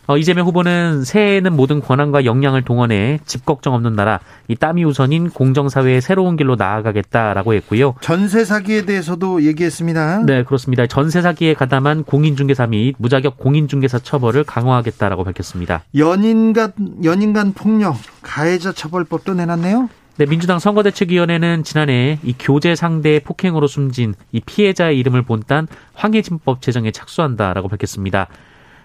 어, 0.05 0.17
이재명 0.17 0.45
후보는 0.47 1.05
새해에는 1.05 1.55
모든 1.55 1.79
권한과 1.79 2.25
역량을 2.25 2.63
동원해 2.63 3.19
집 3.25 3.45
걱정 3.45 3.73
없는 3.73 3.95
나라, 3.95 4.19
이 4.49 4.55
땀이 4.55 4.83
우선인 4.83 5.29
공정사회의 5.29 6.01
새로운 6.01 6.35
길로 6.35 6.55
나아가겠다라고 6.55 7.53
했고요. 7.53 7.95
전세 8.01 8.43
사기에 8.43 8.85
대해서도 8.85 9.43
얘기했습니다. 9.43 10.23
네, 10.25 10.43
그렇습니다. 10.43 10.87
전세 10.87 11.21
사기에 11.21 11.53
가담한 11.53 12.03
공인중개사 12.03 12.67
및 12.67 12.95
무자격 12.97 13.37
공인중개사 13.37 13.99
처벌을 13.99 14.43
강화하겠다라고 14.43 15.23
밝혔습니다. 15.23 15.83
연인 15.95 16.51
간 16.51 16.73
연인 17.05 17.31
간 17.31 17.53
폭력 17.53 17.95
가해자 18.21 18.73
처벌법도 18.73 19.35
내놨네요. 19.35 19.87
네, 20.15 20.27
민주당 20.27 20.59
선거대책위원회는 20.59 21.63
지난해 21.63 22.19
이 22.23 22.35
교제 22.37 22.75
상대 22.75 23.19
폭행으로 23.19 23.65
숨진 23.65 24.13
이 24.31 24.41
피해자의 24.41 24.99
이름을 24.99 25.23
본딴 25.23 25.67
황해진법 25.95 26.61
제정에 26.61 26.91
착수한다라고 26.91 27.67
밝혔습니다. 27.67 28.27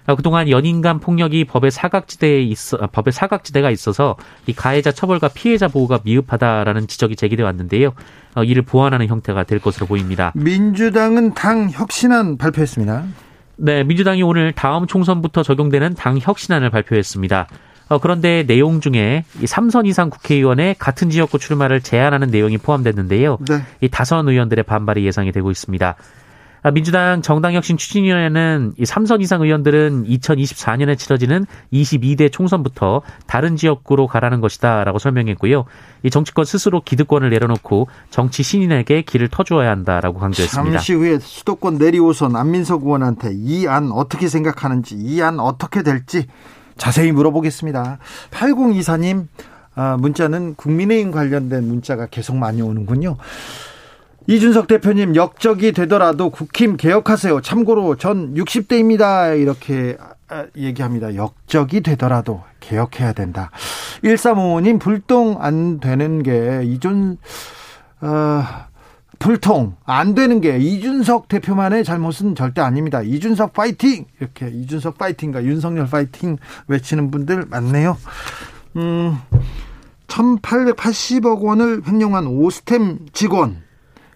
어, 0.06 0.16
그동안 0.16 0.48
연인 0.48 0.80
간 0.80 1.00
폭력이 1.00 1.44
법의 1.44 1.70
사각지대에 1.70 2.40
있어 2.40 2.78
아, 2.80 2.86
법의 2.86 3.12
사각지대가 3.12 3.70
있어서 3.70 4.16
이 4.46 4.54
가해자 4.54 4.90
처벌과 4.90 5.28
피해자 5.28 5.68
보호가 5.68 6.00
미흡하다라는 6.02 6.86
지적이 6.86 7.14
제기돼 7.14 7.42
왔는데요. 7.42 7.92
어, 8.34 8.42
이를 8.42 8.62
보완하는 8.62 9.06
형태가 9.06 9.44
될 9.44 9.58
것으로 9.58 9.84
보입니다. 9.84 10.32
민주당은 10.34 11.34
당 11.34 11.68
혁신안 11.70 12.38
발표했습니다. 12.38 13.04
네, 13.56 13.84
민주당이 13.84 14.22
오늘 14.22 14.52
다음 14.52 14.86
총선부터 14.86 15.42
적용되는 15.42 15.92
당 15.92 16.18
혁신안을 16.18 16.70
발표했습니다. 16.70 17.48
어, 17.88 17.98
그런데 17.98 18.44
내용 18.46 18.80
중에 18.80 19.24
이 19.40 19.44
3선 19.44 19.86
이상 19.86 20.10
국회의원의 20.10 20.76
같은 20.78 21.10
지역구 21.10 21.38
출마를 21.38 21.80
제한하는 21.80 22.28
내용이 22.28 22.58
포함됐는데요. 22.58 23.38
네. 23.48 23.62
이 23.80 23.88
다선 23.88 24.28
의원들의 24.28 24.64
반발이 24.64 25.04
예상이 25.06 25.32
되고 25.32 25.50
있습니다. 25.50 25.96
아, 26.60 26.70
민주당 26.72 27.22
정당혁신 27.22 27.76
추진위원회는 27.76 28.72
이 28.76 28.82
3선 28.82 29.22
이상 29.22 29.40
의원들은 29.42 30.04
2024년에 30.06 30.98
치러지는 30.98 31.46
22대 31.72 32.32
총선부터 32.32 33.02
다른 33.28 33.54
지역구로 33.54 34.08
가라는 34.08 34.40
것이다라고 34.40 34.98
설명했고요. 34.98 35.64
이 36.02 36.10
정치권 36.10 36.44
스스로 36.44 36.80
기득권을 36.80 37.30
내려놓고 37.30 37.86
정치 38.10 38.42
신인에게 38.42 39.02
길을 39.02 39.28
터주어야 39.28 39.70
한다라고 39.70 40.18
강조했습니다. 40.18 40.72
잠시 40.72 40.94
후에 40.94 41.18
수도권 41.20 41.78
내리오선 41.78 42.34
안민석 42.34 42.82
의원한테 42.82 43.30
이 43.34 43.66
안 43.68 43.92
어떻게 43.92 44.28
생각하는지 44.28 44.96
이 44.96 45.22
안 45.22 45.38
어떻게 45.38 45.82
될지 45.84 46.26
자세히 46.78 47.12
물어보겠습니다. 47.12 47.98
8024님 48.30 49.26
아, 49.74 49.96
문자는 49.96 50.54
국민의힘 50.56 51.12
관련된 51.12 51.68
문자가 51.68 52.06
계속 52.06 52.36
많이 52.36 52.62
오는군요. 52.62 53.16
이준석 54.26 54.66
대표님 54.66 55.14
역적이 55.14 55.72
되더라도 55.72 56.30
국힘 56.30 56.76
개혁하세요. 56.76 57.40
참고로 57.40 57.96
전 57.96 58.34
60대입니다. 58.34 59.40
이렇게 59.40 59.96
아, 60.28 60.46
얘기합니다. 60.56 61.14
역적이 61.14 61.82
되더라도 61.82 62.42
개혁해야 62.60 63.12
된다. 63.12 63.50
1355님 64.02 64.80
불똥 64.80 65.38
안 65.40 65.80
되는 65.80 66.22
게 66.22 66.62
이준 66.64 67.16
어, 68.00 68.42
불통 69.18 69.76
안 69.84 70.14
되는 70.14 70.40
게 70.40 70.58
이준석 70.58 71.28
대표만의 71.28 71.84
잘못은 71.84 72.34
절대 72.34 72.60
아닙니다. 72.60 73.02
이준석 73.02 73.52
파이팅 73.52 74.06
이렇게 74.20 74.48
이준석 74.48 74.98
파이팅과 74.98 75.44
윤석열 75.44 75.88
파이팅 75.88 76.38
외치는 76.68 77.10
분들 77.10 77.46
많네요. 77.48 77.96
음, 78.76 79.18
1,880억 80.06 81.42
원을 81.42 81.82
횡령한 81.86 82.26
오스템 82.26 83.06
직원 83.12 83.62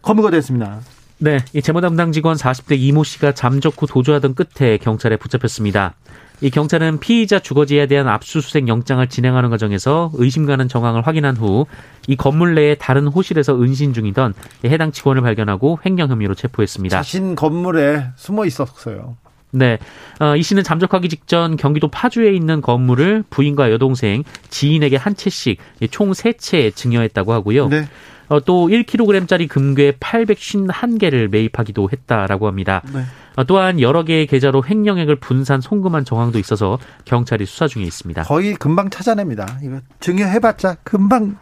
검거가 0.02 0.30
됐습니다. 0.30 0.80
네, 1.18 1.38
이 1.52 1.62
재무 1.62 1.80
담당 1.80 2.10
직원 2.10 2.36
40대 2.36 2.78
이모 2.78 3.04
씨가 3.04 3.32
잠적 3.32 3.80
후 3.80 3.86
도주하던 3.86 4.34
끝에 4.34 4.76
경찰에 4.78 5.16
붙잡혔습니다. 5.16 5.94
이 6.42 6.50
경찰은 6.50 7.00
피의자 7.00 7.38
주거지에 7.38 7.86
대한 7.86 8.08
압수수색 8.08 8.68
영장을 8.68 9.06
진행하는 9.06 9.48
과정에서 9.48 10.10
의심 10.14 10.44
가는 10.44 10.68
정황을 10.68 11.06
확인한 11.06 11.36
후 11.36 11.66
이 12.08 12.16
건물 12.16 12.54
내의 12.54 12.76
다른 12.78 13.06
호실에서 13.06 13.60
은신 13.60 13.92
중이던 13.92 14.34
해당 14.64 14.92
직원을 14.92 15.22
발견하고 15.22 15.78
횡령 15.84 16.10
혐의로 16.10 16.34
체포했습니다. 16.34 16.96
자신 16.96 17.34
건물에 17.34 18.06
숨어 18.16 18.44
있었어요. 18.46 19.16
네. 19.50 19.78
어, 20.18 20.34
이 20.34 20.42
씨는 20.42 20.64
잠적하기 20.64 21.08
직전 21.10 21.56
경기도 21.56 21.88
파주에 21.88 22.32
있는 22.32 22.62
건물을 22.62 23.24
부인과 23.28 23.70
여동생, 23.70 24.24
지인에게 24.48 24.96
한 24.96 25.14
채씩 25.14 25.58
총 25.90 26.12
3채 26.12 26.74
증여했다고 26.74 27.32
하고요. 27.32 27.68
네. 27.68 27.86
어, 28.28 28.40
또 28.40 28.68
1kg짜리 28.68 29.46
금괴 29.48 29.92
851개를 29.92 31.28
매입하기도 31.28 31.90
했다라고 31.92 32.46
합니다. 32.46 32.82
네. 32.94 33.02
어, 33.36 33.44
또한 33.44 33.80
여러 33.80 34.04
개의 34.04 34.26
계좌로 34.26 34.64
횡령액을 34.64 35.16
분산 35.16 35.60
송금한 35.60 36.04
정황도 36.04 36.38
있어서 36.38 36.78
경찰이 37.04 37.46
수사 37.46 37.66
중에 37.66 37.84
있습니다. 37.84 38.22
거의 38.24 38.54
금방 38.54 38.90
찾아냅니다. 38.90 39.58
이거 39.62 39.80
증여해봤자 40.00 40.76
금방 40.84 41.36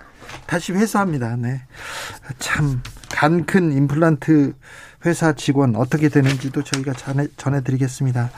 다시 0.47 0.73
회수합니다. 0.73 1.37
네. 1.37 1.63
참, 2.39 2.83
간큰 3.11 3.73
임플란트 3.73 4.55
회사 5.07 5.33
직원 5.33 5.77
어떻게 5.77 6.09
되는지도 6.09 6.63
저희가 6.63 6.93
전해, 6.93 7.27
전해드리겠습니다. 7.37 8.31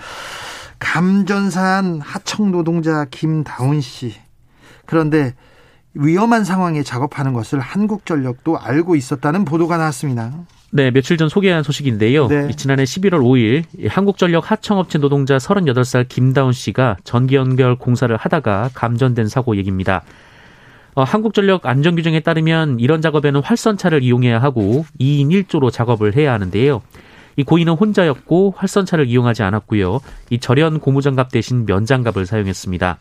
감전산 0.78 2.00
하청 2.00 2.50
노동자 2.50 3.04
김다운 3.10 3.80
씨. 3.80 4.14
그런데 4.86 5.34
위험한 5.94 6.44
상황에 6.44 6.82
작업하는 6.82 7.32
것을 7.32 7.60
한국전력도 7.60 8.58
알고 8.58 8.96
있었다는 8.96 9.44
보도가 9.44 9.76
나왔습니다. 9.76 10.32
네, 10.74 10.90
며칠 10.90 11.18
전 11.18 11.28
소개한 11.28 11.62
소식인데요. 11.62 12.28
네. 12.28 12.50
지난해 12.56 12.84
11월 12.84 13.20
5일 13.20 13.90
한국전력 13.90 14.50
하청업체 14.50 14.98
노동자 14.98 15.36
38살 15.36 16.08
김다운 16.08 16.52
씨가 16.52 16.96
전기 17.04 17.34
연결 17.36 17.76
공사를 17.76 18.14
하다가 18.16 18.70
감전된 18.72 19.28
사고 19.28 19.54
얘기입니다. 19.56 20.02
어, 20.94 21.02
한국전력 21.02 21.66
안전규정에 21.66 22.20
따르면 22.20 22.80
이런 22.80 23.02
작업에는 23.02 23.42
활선차를 23.42 24.02
이용해야 24.02 24.40
하고 24.40 24.86
2인 24.98 25.28
1조로 25.44 25.70
작업을 25.70 26.16
해야 26.16 26.32
하는데요. 26.32 26.80
이 27.36 27.42
고인은 27.44 27.74
혼자였고 27.74 28.54
활선차를 28.56 29.06
이용하지 29.08 29.42
않았고요. 29.42 30.00
이 30.30 30.38
절연 30.38 30.80
고무장갑 30.80 31.30
대신 31.30 31.66
면장갑을 31.66 32.24
사용했습니다. 32.24 32.98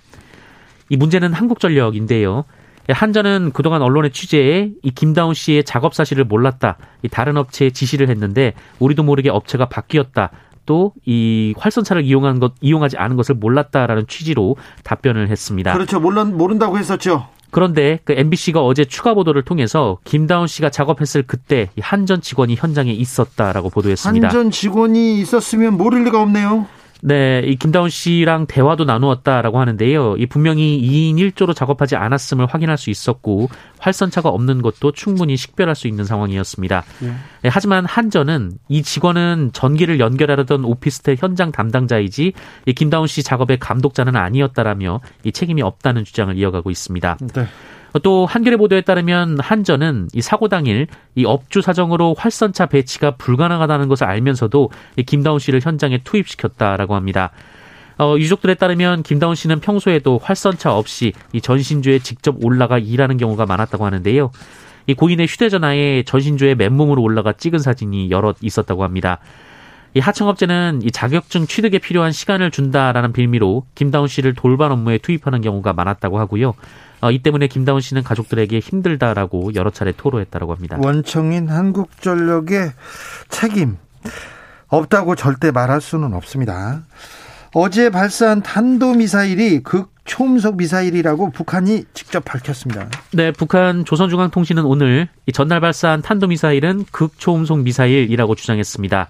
이 0.90 0.98
문제는 0.98 1.32
한국전력인데요. 1.32 2.44
한전은 2.94 3.52
그동안 3.54 3.82
언론의 3.82 4.12
취재에 4.12 4.72
이 4.84 4.92
김다운 4.92 5.34
씨의 5.34 5.64
작업 5.64 5.94
사실을 5.94 6.24
몰랐다. 6.24 6.78
이 7.04 7.10
다른 7.10 7.38
업체에 7.38 7.70
지시를 7.72 8.10
했는데 8.10 8.54
우리도 8.80 9.04
모르게 9.04 9.30
업체가 9.30 9.68
바뀌었다. 9.70 10.32
또이 10.66 11.56
활선차를 11.58 12.04
이용한 12.04 12.40
것 12.40 12.54
이용하지 12.62 12.98
않은 12.98 13.16
것을 13.16 13.36
몰랐다라는 13.36 14.08
취지로 14.08 14.56
답변을 14.84 15.30
했습니다. 15.30 15.74
그렇죠. 15.74 16.00
몰라 16.00 16.24
모른다고 16.24 16.78
했었죠. 16.78 17.28
그런데 17.50 18.00
그 18.06 18.14
MBC가 18.14 18.62
어제 18.62 18.86
추가 18.86 19.14
보도를 19.14 19.44
통해서 19.44 19.98
김다운 20.06 20.48
씨가 20.48 20.70
작업했을 20.70 21.24
그때 21.24 21.70
한전 21.80 22.22
직원이 22.22 22.56
현장에 22.56 22.92
있었다라고 22.92 23.70
보도했습니다. 23.70 24.28
한전 24.28 24.52
직원이 24.52 25.20
있었으면 25.20 25.78
모를 25.78 26.06
리가 26.06 26.22
없네요. 26.22 26.66
네, 27.04 27.42
이 27.46 27.56
김다운 27.56 27.90
씨랑 27.90 28.46
대화도 28.46 28.86
나누었다라고 28.86 29.60
하는데요. 29.60 30.18
이 30.18 30.26
분명히 30.28 30.80
2인 30.82 31.16
1조로 31.32 31.56
작업하지 31.56 31.96
않았음을 31.96 32.46
확인할 32.46 32.78
수 32.78 32.90
있었고 32.90 33.50
활선차가 33.80 34.30
없는 34.30 34.62
것도 34.62 34.92
충분히 34.92 35.36
식별할 35.36 35.76
수 35.76 35.88
있는 35.88 36.06
상황이었습니다. 36.06 36.84
네. 37.02 37.14
네, 37.42 37.50
하지만 37.52 37.86
한전은 37.86 38.54
이 38.70 38.84
직원은 38.84 39.52
전기를 39.54 40.00
연결하려던 40.00 40.64
오피스텔 40.64 41.18
현장 41.20 41.52
담당자이지 41.52 42.34
이 42.68 42.74
김다운 42.74 43.08
씨 43.08 43.24
작업의 43.24 43.58
감독자는 43.60 44.16
아니었다라며 44.16 45.02
이 45.24 45.32
책임이 45.32 45.64
없다는 45.64 46.06
주장을 46.06 46.38
이어가고 46.38 46.70
있습니다. 46.70 47.18
네. 47.34 47.48
또 48.04 48.26
한겨레 48.26 48.58
보도에 48.58 48.82
따르면 48.82 49.40
한전은 49.40 50.08
이 50.14 50.22
사고 50.22 50.48
당일 50.48 50.88
이 51.16 51.26
업주 51.26 51.62
사정으로 51.62 52.16
활선차 52.18 52.68
배치가 52.68 53.12
불가능하다는 53.12 53.90
것을 53.90 54.08
알면서도 54.08 54.70
이 54.98 55.04
김다운 55.04 55.40
씨를 55.40 55.60
현장에 55.62 56.00
투입시켰다라고 56.04 56.96
합니다. 56.96 57.32
어, 57.98 58.16
유족들에 58.18 58.56
따르면 58.56 59.04
김다운 59.04 59.36
씨는 59.36 59.60
평소에도 59.60 60.20
활선차 60.24 60.76
없이 60.76 61.14
이 61.34 61.42
전신주에 61.42 62.00
직접 62.00 62.36
올라가 62.44 62.80
일하는 62.80 63.18
경우가 63.18 63.46
많았다고 63.46 63.86
하는데요. 63.86 64.32
이 64.88 64.94
고인의 64.94 65.28
휴대전화에 65.28 66.04
전신주에 66.04 66.56
맨몸으로 66.56 67.02
올라가 67.02 67.34
찍은 67.34 67.60
사진이 67.60 68.10
여럿 68.10 68.38
있었다고 68.42 68.84
합니다. 68.84 69.20
이 69.94 70.00
하청업체는 70.00 70.82
이 70.84 70.92
자격증 70.92 71.46
취득에 71.46 71.78
필요한 71.78 72.12
시간을 72.12 72.50
준다라는 72.50 73.12
빌미로 73.12 73.66
김다운 73.76 74.08
씨를 74.08 74.34
돌반 74.34 74.72
업무에 74.72 74.98
투입하는 74.98 75.42
경우가 75.42 75.74
많았다고 75.74 76.18
하고요. 76.18 76.54
어, 77.02 77.12
이 77.12 77.20
때문에 77.20 77.48
김다운 77.48 77.82
씨는 77.82 78.04
가족들에게 78.04 78.60
힘들다라고 78.60 79.56
여러 79.56 79.70
차례 79.72 79.92
토로했다고 79.92 80.54
합니다. 80.54 80.78
원청인 80.80 81.50
한국전력의 81.50 82.72
책임 83.30 83.78
없다고 84.68 85.16
절대 85.16 85.52
말할 85.52 85.82
수는 85.82 86.14
없습니다. 86.14 86.84
어제 87.54 87.90
발사한 87.90 88.44
탄도미사일이 88.44 89.62
극 89.64 89.92
초음속 90.06 90.58
미사일이라고 90.58 91.32
북한이 91.32 91.86
직접 91.94 92.24
밝혔습니다. 92.26 92.90
네, 93.12 93.32
북한 93.32 93.86
조선중앙통신은 93.86 94.66
오늘 94.66 95.10
전날 95.34 95.60
발사한 95.60 96.02
탄도미사일은 96.02 96.86
극초음속 96.92 97.60
미사일이라고 97.60 98.36
주장했습니다. 98.36 99.08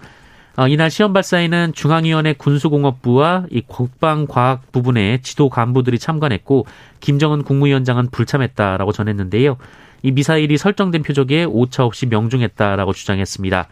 어, 0.56 0.68
이날 0.68 0.90
시험 0.90 1.12
발사에는 1.12 1.72
중앙위원회 1.72 2.34
군수공업부와 2.34 3.46
이 3.50 3.62
국방과학 3.66 4.70
부분의 4.70 5.22
지도 5.22 5.48
간부들이 5.48 5.98
참관했고 5.98 6.66
김정은 7.00 7.42
국무위원장은 7.42 8.10
불참했다라고 8.10 8.92
전했는데요. 8.92 9.56
이 10.02 10.10
미사일이 10.10 10.58
설정된 10.58 11.02
표적에 11.02 11.44
오차 11.44 11.84
없이 11.84 12.06
명중했다라고 12.06 12.92
주장했습니다. 12.92 13.68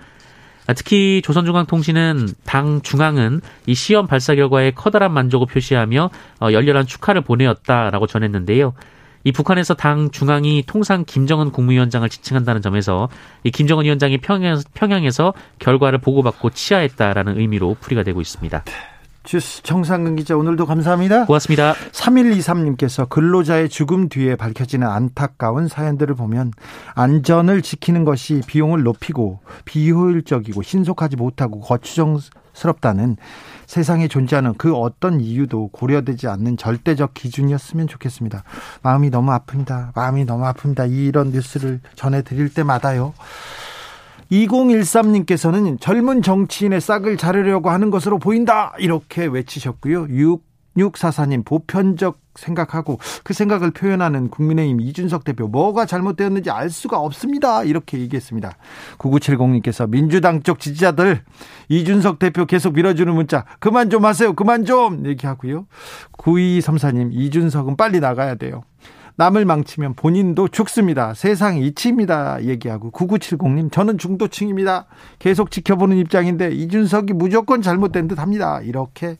아, 0.67 0.73
특히 0.73 1.21
조선중앙통신은 1.25 2.29
당 2.45 2.81
중앙은 2.83 3.41
이 3.67 3.75
시험 3.75 4.07
발사 4.07 4.35
결과에 4.35 4.71
커다란 4.71 5.13
만족을 5.13 5.49
표시하며 5.49 6.11
어, 6.41 6.53
열렬한 6.53 6.87
축하를 6.87 7.23
보내었다라고 7.23 8.07
전했는데요. 8.07 8.73
이 9.25 9.33
북한에서 9.33 9.75
당 9.75 10.11
중앙이 10.11 10.65
통상 10.67 11.05
김정은 11.05 11.51
국무위원장을 11.51 12.09
지칭한다는 12.09 12.63
점에서 12.63 13.09
이 13.45 13.51
김정은 13.51 13.85
위원장이 13.85 14.19
평양, 14.19 14.61
평양에서 14.75 15.35
결과를 15.59 15.99
보고받고 15.99 16.51
치하했다라는 16.51 17.39
의미로 17.39 17.77
풀이가 17.81 18.03
되고 18.03 18.21
있습니다. 18.21 18.65
주스 19.23 19.63
정상근 19.63 20.17
기자 20.17 20.35
오늘도 20.35 20.65
감사합니다. 20.65 21.27
고맙습니다. 21.27 21.75
3123님께서 21.93 23.07
근로자의 23.09 23.69
죽음 23.69 24.09
뒤에 24.09 24.35
밝혀지는 24.35 24.87
안타까운 24.87 25.69
사연들을 25.69 26.15
보면 26.15 26.53
안전을 26.95 27.61
지키는 27.61 28.05
것이 28.05 28.41
비용을 28.47 28.83
높이고 28.83 29.41
비효율적이고 29.67 30.63
신속하지 30.63 31.17
못하고 31.17 31.61
거추정 31.61 32.19
스럽다는 32.53 33.17
세상에 33.67 34.09
존재하는 34.09 34.55
그 34.55 34.75
어떤 34.75 35.21
이유도 35.21 35.69
고려되지 35.69 36.27
않는 36.29 36.57
절대적 36.57 37.15
기준이었으면 37.15 37.87
좋겠습니다. 37.87 38.43
마음이 38.83 39.11
너무 39.11 39.31
아픕니다. 39.31 39.93
마음이 39.95 40.25
너무 40.25 40.45
아픕니다. 40.45 40.91
이런 40.91 41.31
뉴스를 41.31 41.81
전해드릴 41.95 42.53
때마다요. 42.53 43.15
2013님께서는 44.33 45.81
젊은 45.81 46.23
정치인의 46.23 46.81
싹을 46.81 47.17
자르려고 47.17 47.71
하는 47.71 47.91
것으로 47.91 48.19
보인다. 48.19 48.73
이렇게 48.79 49.27
외치셨고요. 49.27 50.07
6644님 50.81 51.45
보편적 51.45 52.19
생각하고 52.35 52.99
그 53.23 53.35
생각을 53.35 53.71
표현하는 53.71 54.29
국민의힘 54.29 54.81
이준석 54.81 55.25
대표 55.25 55.49
뭐가 55.49 55.87
잘못되었는지 55.87 56.51
알 56.51 56.71
수가 56.71 56.99
없습니다. 56.99 57.65
이렇게 57.65 57.99
얘기했습니다. 57.99 58.57
9970님께서 58.99 59.89
민주당 59.89 60.43
쪽 60.43 60.61
지지자들 60.61 61.23
이준석 61.69 62.19
대표 62.19 62.47
계속 62.47 62.75
밀어주는 62.75 63.13
문자 63.13 63.45
그만 63.59 63.91
좀 63.91 64.05
하세요. 64.05 64.33
그만 64.33 64.65
좀 64.65 65.07
얘기하고요. 65.07 65.67
9234님 66.13 67.11
이준석은 67.13 67.77
빨리 67.77 68.01
나가야 68.01 68.37
돼요. 68.37 68.63
남을 69.21 69.45
망치면 69.45 69.97
본인도 69.97 70.49
죽습니다. 70.49 71.13
세상 71.13 71.59
이치입니다. 71.59 72.43
얘기하고 72.45 72.91
9970님 72.91 73.71
저는 73.71 73.99
중도층입니다. 73.99 74.87
계속 75.19 75.51
지켜보는 75.51 75.99
입장인데 75.99 76.53
이준석이 76.53 77.13
무조건 77.13 77.61
잘못된 77.61 78.09
듯 78.09 78.19
합니다. 78.19 78.63
이렇게 78.63 79.19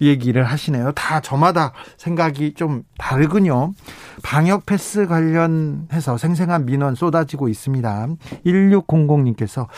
얘기를 0.00 0.42
하시네요. 0.42 0.90
다 0.90 1.20
저마다 1.20 1.72
생각이 1.98 2.54
좀 2.54 2.82
다르군요. 2.98 3.74
방역 4.24 4.66
패스 4.66 5.06
관련해서 5.06 6.18
생생한 6.18 6.66
민원 6.66 6.96
쏟아지고 6.96 7.48
있습니다. 7.48 8.08
1600님께서 8.44 9.68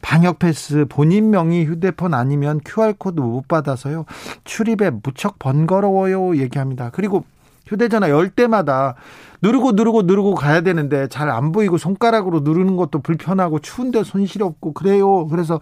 방역 0.00 0.38
패스 0.38 0.86
본인 0.88 1.28
명의 1.28 1.66
휴대폰 1.66 2.14
아니면 2.14 2.58
QR코드 2.64 3.20
못 3.20 3.46
받아서요. 3.48 4.06
출입에 4.44 4.88
무척 4.88 5.38
번거로워요 5.38 6.38
얘기합니다. 6.38 6.88
그리고 6.88 7.26
휴대전화 7.70 8.10
열 8.10 8.28
때마다 8.28 8.96
누르고 9.42 9.72
누르고 9.72 10.02
누르고 10.02 10.34
가야 10.34 10.60
되는데 10.60 11.08
잘 11.08 11.30
안 11.30 11.52
보이고 11.52 11.78
손가락으로 11.78 12.40
누르는 12.40 12.76
것도 12.76 13.00
불편하고 13.00 13.60
추운데 13.60 14.02
없고 14.42 14.72
그래요. 14.72 15.26
그래서 15.28 15.60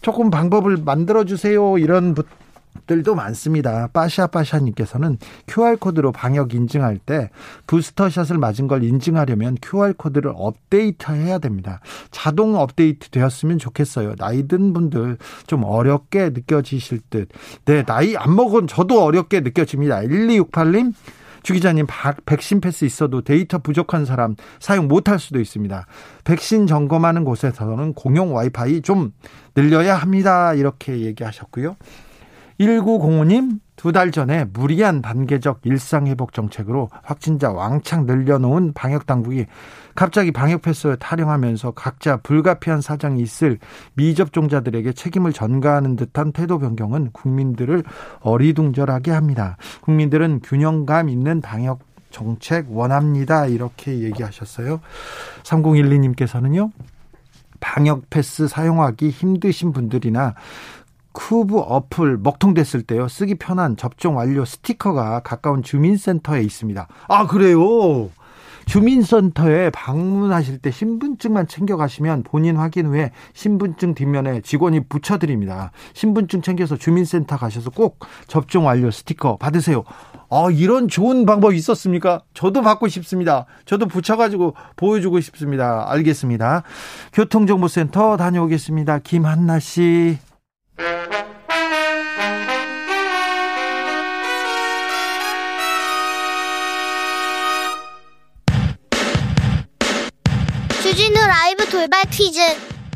조금 0.00 0.30
방법을 0.30 0.78
만들어 0.84 1.24
주세요. 1.24 1.76
이런 1.76 2.14
들도 2.86 3.14
많습니다. 3.14 3.88
빠샤빠샤님께서는 3.92 5.18
QR코드로 5.48 6.12
방역 6.12 6.54
인증할 6.54 6.98
때 6.98 7.30
부스터샷을 7.66 8.38
맞은 8.38 8.68
걸 8.68 8.84
인증하려면 8.84 9.56
QR코드를 9.60 10.32
업데이트 10.34 11.10
해야 11.12 11.38
됩니다. 11.38 11.80
자동 12.10 12.54
업데이트 12.56 13.10
되었으면 13.10 13.58
좋겠어요. 13.58 14.14
나이 14.16 14.46
든 14.46 14.72
분들 14.72 15.18
좀 15.46 15.64
어렵게 15.64 16.30
느껴지실 16.30 17.00
듯. 17.10 17.28
네, 17.64 17.82
나이 17.84 18.16
안 18.16 18.34
먹은 18.36 18.66
저도 18.68 19.02
어렵게 19.02 19.40
느껴집니다. 19.40 20.00
1268님, 20.00 20.94
주 21.48 21.54
기자님 21.54 21.86
백신 22.26 22.60
패스 22.60 22.84
있어도 22.84 23.22
데이터 23.22 23.56
부족한 23.56 24.04
사람 24.04 24.36
사용 24.60 24.86
못할 24.86 25.18
수도 25.18 25.40
있습니다. 25.40 25.86
백신 26.24 26.66
점검하는 26.66 27.24
곳에서는 27.24 27.94
공용 27.94 28.34
와이파이 28.34 28.82
좀 28.82 29.12
늘려야 29.54 29.96
합니다. 29.96 30.52
이렇게 30.52 30.98
얘기하셨고요. 30.98 31.76
1905님 32.60 33.60
두 33.78 33.92
달 33.92 34.10
전에 34.10 34.44
무리한 34.44 35.00
단계적 35.00 35.60
일상회복 35.62 36.32
정책으로 36.32 36.90
확진자 37.04 37.52
왕창 37.52 38.06
늘려놓은 38.06 38.72
방역당국이 38.72 39.46
갑자기 39.94 40.32
방역 40.32 40.62
패스를 40.62 40.96
타령하면서 40.96 41.70
각자 41.72 42.16
불가피한 42.18 42.80
사정이 42.80 43.22
있을 43.22 43.58
미접종자들에게 43.94 44.92
책임을 44.92 45.32
전가하는 45.32 45.94
듯한 45.94 46.32
태도 46.32 46.58
변경은 46.58 47.10
국민들을 47.12 47.84
어리둥절하게 48.20 49.12
합니다. 49.12 49.56
국민들은 49.82 50.40
균형감 50.42 51.08
있는 51.08 51.40
방역 51.40 51.80
정책 52.10 52.66
원합니다. 52.70 53.46
이렇게 53.46 54.00
얘기하셨어요. 54.00 54.80
3012님께서는요. 55.44 56.72
방역 57.60 58.08
패스 58.08 58.46
사용하기 58.48 59.10
힘드신 59.10 59.72
분들이나 59.72 60.34
쿠브 61.18 61.58
어플 61.58 62.18
먹통됐을 62.18 62.82
때요. 62.82 63.08
쓰기 63.08 63.34
편한 63.34 63.76
접종 63.76 64.16
완료 64.16 64.44
스티커가 64.44 65.18
가까운 65.20 65.64
주민센터에 65.64 66.42
있습니다. 66.42 66.86
아, 67.08 67.26
그래요? 67.26 68.08
주민센터에 68.66 69.70
방문하실 69.70 70.58
때 70.58 70.70
신분증만 70.70 71.48
챙겨가시면 71.48 72.22
본인 72.22 72.56
확인 72.56 72.86
후에 72.86 73.10
신분증 73.32 73.94
뒷면에 73.94 74.42
직원이 74.42 74.86
붙여드립니다. 74.88 75.72
신분증 75.92 76.40
챙겨서 76.40 76.76
주민센터 76.76 77.36
가셔서 77.36 77.70
꼭 77.70 77.98
접종 78.28 78.66
완료 78.66 78.92
스티커 78.92 79.36
받으세요. 79.38 79.82
아, 80.30 80.48
이런 80.52 80.86
좋은 80.86 81.26
방법이 81.26 81.56
있었습니까? 81.56 82.22
저도 82.32 82.62
받고 82.62 82.86
싶습니다. 82.86 83.46
저도 83.64 83.86
붙여가지고 83.86 84.54
보여주고 84.76 85.18
싶습니다. 85.20 85.90
알겠습니다. 85.90 86.62
교통정보센터 87.12 88.16
다녀오겠습니다. 88.16 89.00
김한나 89.00 89.58
씨. 89.58 90.18
돌발 101.70 102.02
퀴즈. 102.10 102.40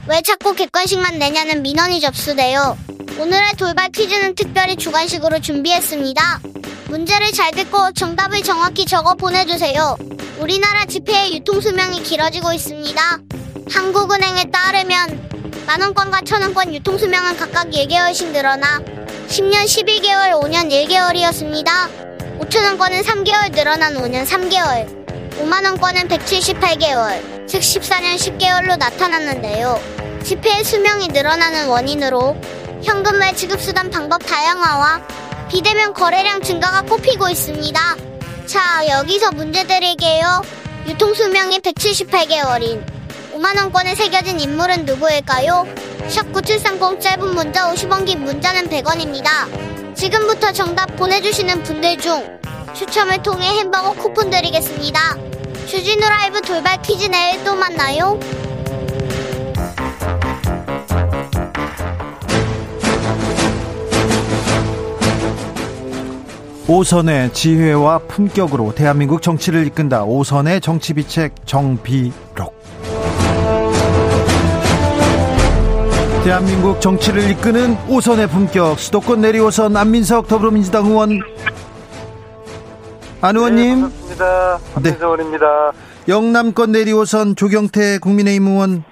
왜 0.08 0.20
자꾸 0.22 0.54
객관식만 0.54 1.18
내냐는 1.18 1.62
민원이 1.62 2.00
접수돼요. 2.00 2.76
오늘의 3.18 3.52
돌발 3.56 3.90
퀴즈는 3.90 4.34
특별히 4.34 4.76
주관식으로 4.76 5.40
준비했습니다. 5.40 6.40
문제를 6.88 7.32
잘 7.32 7.52
듣고 7.52 7.92
정답을 7.92 8.42
정확히 8.42 8.84
적어 8.84 9.14
보내주세요. 9.14 9.96
우리나라 10.40 10.84
지폐의 10.84 11.34
유통수명이 11.34 12.02
길어지고 12.02 12.52
있습니다. 12.52 13.18
한국은행에 13.70 14.50
따르면 14.50 15.31
만원권과 15.66 16.22
천원권 16.22 16.74
유통수명은 16.74 17.36
각각 17.36 17.70
4개월씩 17.70 18.32
늘어나 18.32 18.80
10년 19.28 19.64
11개월, 19.64 20.32
5년 20.42 20.70
1개월이었습니다. 20.70 22.02
5천원권은 22.40 23.02
3개월 23.02 23.52
늘어난 23.52 23.94
5년 23.94 24.26
3개월. 24.26 25.02
5만원권은 25.38 26.08
178개월. 26.08 27.46
즉 27.46 27.60
14년 27.60 28.16
10개월로 28.16 28.76
나타났는데요. 28.76 29.80
지폐의 30.24 30.64
수명이 30.64 31.08
늘어나는 31.08 31.68
원인으로 31.68 32.36
현금 32.82 33.20
외 33.20 33.32
지급수단 33.32 33.90
방법 33.90 34.24
다양화와 34.26 35.06
비대면 35.48 35.94
거래량 35.94 36.42
증가가 36.42 36.82
꼽히고 36.82 37.28
있습니다. 37.28 37.80
자, 38.46 38.86
여기서 38.88 39.32
문제 39.32 39.66
드릴게요. 39.66 40.42
유통수명이 40.86 41.60
178개월인 41.60 43.01
5만원권에 43.42 43.96
새겨진 43.96 44.38
인물은 44.38 44.84
누구일까요? 44.84 45.66
샵9730 46.06 47.00
짧은 47.00 47.34
문자 47.34 47.72
50원 47.72 48.06
긴 48.06 48.22
문자는 48.22 48.68
100원입니다. 48.68 49.96
지금부터 49.96 50.52
정답 50.52 50.96
보내주시는 50.96 51.64
분들 51.64 51.98
중 51.98 52.38
추첨을 52.72 53.20
통해 53.22 53.48
햄버거 53.58 53.92
쿠폰 53.94 54.30
드리겠습니다. 54.30 55.16
주진우 55.66 56.00
라이브 56.00 56.40
돌발 56.40 56.80
퀴즈 56.82 57.06
내일 57.06 57.42
또 57.42 57.56
만나요. 57.56 58.18
오선의 66.68 67.32
지혜와 67.32 67.98
품격으로 68.06 68.74
대한민국 68.74 69.20
정치를 69.20 69.66
이끈다. 69.66 70.04
오선의 70.04 70.60
정치비책 70.60 71.44
정비록. 71.44 72.61
대한민국 76.24 76.80
정치를 76.80 77.30
이끄는 77.30 77.74
오선의 77.88 78.28
품격 78.28 78.78
수도권 78.78 79.20
내리오선 79.20 79.76
안민석 79.76 80.28
더불어민주당 80.28 80.86
의원 80.86 81.20
안 83.20 83.36
의원님. 83.36 83.74
네, 83.76 83.80
반갑습니다. 83.82 84.58
안민석원입니다. 84.76 85.72
네. 85.72 86.12
영남권 86.12 86.72
내리오선 86.72 87.36
조경태 87.36 87.98
국민의힘 87.98 88.46
의원. 88.48 88.84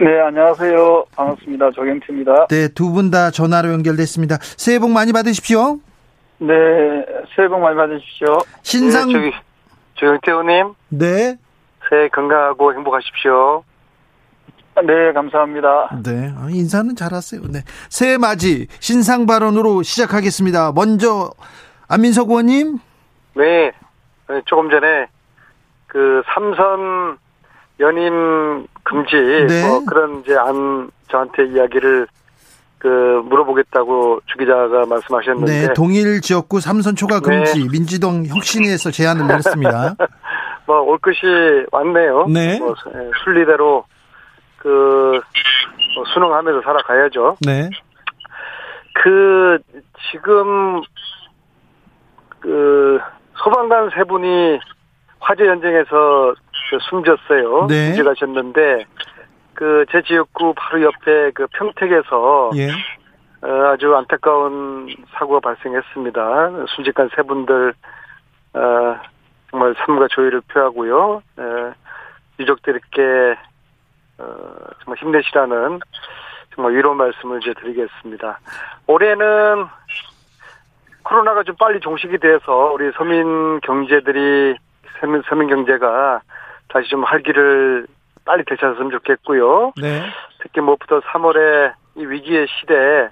네, 0.00 0.20
안녕하세요. 0.26 1.04
반갑습니다. 1.16 1.70
조경태입니다. 1.72 2.46
네, 2.48 2.68
두 2.68 2.92
분 2.92 3.10
다 3.10 3.30
전화로 3.30 3.70
연결됐습니다. 3.72 4.38
새해 4.40 4.78
복 4.78 4.90
많이 4.90 5.12
받으십시오. 5.12 5.78
네, 6.38 6.54
새해 7.36 7.48
복 7.48 7.60
많이 7.60 7.76
받으십시오. 7.76 8.38
신상. 8.62 9.08
네, 9.12 9.32
조경태 9.94 10.30
의원님. 10.30 10.74
네. 10.88 11.36
새해 11.90 12.08
건강하고 12.08 12.72
행복하십시오. 12.74 13.64
네, 14.80 15.12
감사합니다. 15.12 15.90
네, 16.02 16.32
아, 16.36 16.48
인사는 16.50 16.96
잘하세요. 16.96 17.42
네. 17.50 17.60
새해 17.90 18.16
맞이 18.16 18.66
신상 18.80 19.26
발언으로 19.26 19.82
시작하겠습니다. 19.82 20.72
먼저 20.74 21.30
안민석 21.88 22.30
의원님. 22.30 22.78
네, 23.36 23.72
조금 24.46 24.70
전에 24.70 25.06
그 25.86 26.22
삼선 26.34 27.18
연임 27.80 28.66
금지 28.82 29.16
네. 29.48 29.66
뭐 29.66 29.84
그런 29.84 30.20
이제 30.20 30.34
안 30.36 30.90
저한테 31.10 31.48
이야기를 31.48 32.06
그 32.78 32.88
물어보겠다고 33.28 34.20
주 34.26 34.38
기자가 34.38 34.86
말씀하셨는데 34.86 35.66
네, 35.68 35.72
동일 35.74 36.20
지역구 36.22 36.60
삼선 36.60 36.96
초과 36.96 37.20
금지 37.20 37.60
네. 37.60 37.68
민주당 37.70 38.24
혁신위에서 38.26 38.90
제안을 38.90 39.26
내렸습니다. 39.26 39.94
뭐 40.66 40.80
올 40.82 40.98
것이 40.98 41.18
왔네요. 41.70 42.26
네. 42.28 42.58
뭐 42.58 42.74
순리대로 43.24 43.84
그뭐 44.62 46.04
순응하면서 46.14 46.62
살아가야죠. 46.62 47.36
네. 47.44 47.68
그 48.94 49.58
지금 50.10 50.82
그 52.40 53.00
소방관 53.36 53.90
세 53.94 54.04
분이 54.04 54.60
화재 55.18 55.44
현장에서 55.44 56.34
그 56.70 56.78
숨졌어요. 56.88 57.66
네. 57.68 57.90
구직하셨는데 57.90 58.84
그 59.54 59.84
제 59.90 60.02
지역구 60.02 60.54
바로 60.56 60.82
옆에 60.82 61.30
그 61.34 61.46
평택에서 61.52 62.50
예. 62.56 62.70
어, 63.46 63.72
아주 63.72 63.94
안타까운 63.94 64.88
사고가 65.12 65.40
발생했습니다. 65.40 66.66
순직한 66.74 67.10
세 67.14 67.22
분들 67.22 67.74
어, 68.54 69.00
정말 69.50 69.74
삶과 69.78 70.08
조의를 70.08 70.40
표하고요. 70.48 71.22
에, 71.38 71.42
유족들께 72.40 73.02
어, 73.02 73.51
정말 74.84 74.98
힘내시라는 74.98 75.80
정말 76.54 76.74
위로 76.74 76.94
말씀을 76.94 77.40
이제 77.42 77.54
드리겠습니다. 77.54 78.38
올해는 78.86 79.66
코로나가 81.02 81.42
좀 81.42 81.56
빨리 81.56 81.80
종식이 81.80 82.18
돼서 82.18 82.72
우리 82.72 82.92
서민 82.92 83.60
경제들이 83.60 84.56
서민, 85.00 85.22
서민 85.28 85.48
경제가 85.48 86.20
다시 86.68 86.88
좀 86.88 87.04
활기를 87.04 87.86
빨리 88.24 88.44
되찾았으면 88.44 88.90
좋겠고요. 88.90 89.72
네. 89.80 90.02
특히 90.40 90.60
무엇보다 90.60 91.00
3월에 91.08 91.74
이 91.96 92.06
위기의 92.06 92.46
시대에 92.48 93.08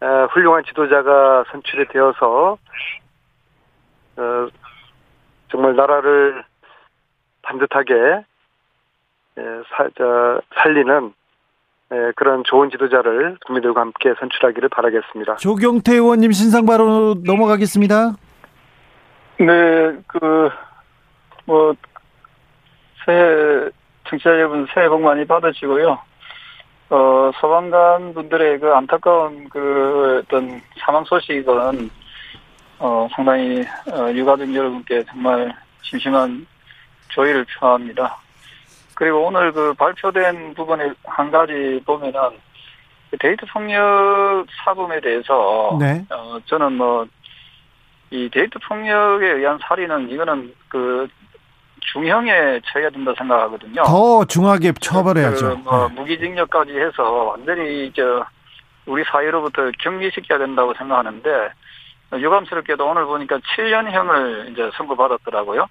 어, 0.00 0.26
훌륭한 0.30 0.64
지도자가 0.64 1.44
선출이 1.50 1.88
되어서 1.88 2.56
어, 4.16 4.48
정말 5.50 5.76
나라를 5.76 6.44
반듯하게 7.42 7.94
에, 7.94 8.24
사, 9.70 9.88
저, 9.96 10.40
살리는 10.54 11.12
에, 11.90 12.12
그런 12.16 12.42
좋은 12.44 12.70
지도자를 12.70 13.38
국민들과 13.46 13.80
함께 13.80 14.12
선출하기를 14.18 14.68
바라겠습니다. 14.68 15.36
조경태 15.36 15.94
의원님 15.94 16.32
신상 16.32 16.66
바로 16.66 17.14
넘어가겠습니다. 17.24 18.16
네, 19.38 19.96
그, 20.06 20.50
뭐, 21.44 21.74
새해, 23.06 23.70
청취자 24.08 24.30
여러분 24.30 24.66
새해 24.74 24.88
복 24.88 25.00
많이 25.00 25.24
받으시고요. 25.24 25.98
어, 26.90 27.30
소방관 27.40 28.14
분들의 28.14 28.60
그 28.60 28.72
안타까운 28.72 29.48
그 29.48 30.22
어떤 30.24 30.60
사망 30.78 31.04
소식은, 31.04 31.90
어, 32.80 33.08
상당히, 33.14 33.62
어, 33.92 34.10
유가족 34.12 34.54
여러분께 34.54 35.04
정말 35.04 35.54
심심한 35.82 36.46
조의를 37.08 37.46
표합니다. 37.58 38.16
그리고 38.98 39.26
오늘 39.26 39.52
그 39.52 39.72
발표된 39.74 40.54
부분에 40.54 40.92
한 41.04 41.30
가지 41.30 41.80
보면은, 41.86 42.20
그 43.10 43.16
데이트 43.18 43.46
폭력 43.46 44.44
사범에 44.64 45.00
대해서, 45.00 45.76
네. 45.78 46.04
어, 46.10 46.38
저는 46.46 46.72
뭐, 46.72 47.06
이 48.10 48.28
데이트 48.28 48.58
폭력에 48.66 49.24
의한 49.24 49.56
살인은 49.62 50.10
이거는 50.10 50.52
그 50.68 51.06
중형에 51.92 52.60
처해야 52.66 52.90
된다 52.90 53.12
생각하거든요. 53.16 53.84
더 53.84 54.24
중하게 54.24 54.72
처벌해야죠. 54.80 55.48
그 55.50 55.54
뭐 55.62 55.88
네. 55.88 55.94
무기징역까지 55.94 56.72
해서 56.76 57.02
완전히 57.24 57.92
저 57.94 58.26
우리 58.84 59.04
사회로부터 59.04 59.70
격리시켜야 59.78 60.38
된다고 60.38 60.74
생각하는데 60.74 61.30
유감스럽게도 62.14 62.84
오늘 62.84 63.04
보니까 63.04 63.38
7년형을 63.38 64.50
이제 64.52 64.70
선고받았더라고요. 64.76 65.66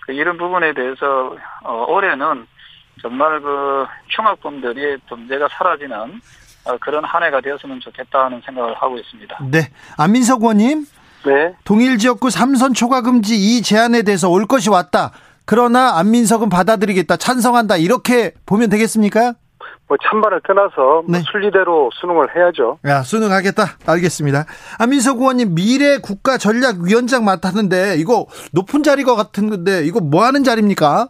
그 0.00 0.12
이런 0.12 0.36
부분에 0.38 0.72
대해서 0.74 1.34
어, 1.64 1.84
올해는 1.88 2.46
정말 3.02 3.40
그 3.40 3.86
흉악범들이 4.10 4.98
범죄가 5.08 5.48
사라지는 5.50 6.20
어, 6.64 6.76
그런 6.80 7.04
한 7.04 7.22
해가 7.22 7.40
되었으면 7.40 7.80
좋겠다 7.80 8.24
하는 8.26 8.40
생각을 8.44 8.74
하고 8.74 8.98
있습니다. 8.98 9.38
네. 9.50 9.70
안민석 9.96 10.42
의원님, 10.42 10.84
네. 11.24 11.54
동일 11.64 11.98
지역구 11.98 12.30
삼선 12.30 12.74
초과 12.74 13.00
금지 13.02 13.34
이 13.36 13.62
제안에 13.62 14.02
대해서 14.02 14.28
올 14.28 14.46
것이 14.46 14.68
왔다. 14.70 15.12
그러나 15.46 15.98
안민석은 15.98 16.48
받아들이겠다. 16.48 17.16
찬성한다. 17.16 17.76
이렇게 17.76 18.32
보면 18.46 18.68
되겠습니까? 18.68 19.34
뭐 19.88 19.96
찬반을 20.08 20.40
떠나서 20.46 20.76
뭐 20.76 21.04
네. 21.08 21.22
순리대로 21.32 21.90
수능을 21.94 22.36
해야죠. 22.36 22.78
야, 22.86 23.02
수능하겠다. 23.02 23.78
알겠습니다. 23.86 24.44
안민석 24.78 25.18
의원님 25.18 25.54
미래 25.56 25.98
국가 25.98 26.38
전략 26.38 26.76
위원장 26.82 27.24
맡았는데 27.24 27.96
이거 27.98 28.26
높은 28.52 28.84
자리 28.84 29.02
것 29.02 29.16
같은데 29.16 29.84
이거 29.84 29.98
뭐 30.00 30.24
하는 30.24 30.44
자리입니까? 30.44 31.08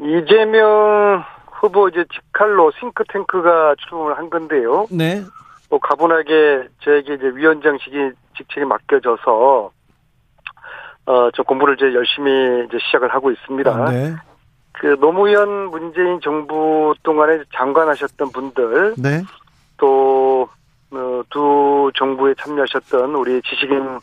이재명 0.00 1.24
후보 1.52 1.88
이제 1.88 2.04
직할로 2.12 2.70
싱크탱크가 2.78 3.74
출범을 3.78 4.16
한 4.16 4.30
건데요. 4.30 4.86
네. 4.90 5.22
뭐 5.70 5.78
가분하게 5.80 6.68
저에게 6.80 7.14
이제 7.14 7.30
위원장직이 7.34 8.10
직책이 8.36 8.64
맡겨져서 8.64 9.70
어, 11.06 11.30
저 11.34 11.42
공부를 11.42 11.74
이제 11.76 11.94
열심히 11.94 12.66
이제 12.66 12.78
시작을 12.84 13.12
하고 13.12 13.30
있습니다. 13.30 13.90
네. 13.90 14.14
그 14.72 14.96
노무현 15.00 15.70
문재인 15.70 16.20
정부 16.20 16.94
동안에 17.02 17.42
장관하셨던 17.54 18.30
분들 18.30 18.94
네. 18.98 19.22
또, 19.78 20.48
어, 20.90 21.22
두 21.30 21.90
정부에 21.96 22.34
참여하셨던 22.38 23.14
우리 23.14 23.40
지식인 23.42 23.98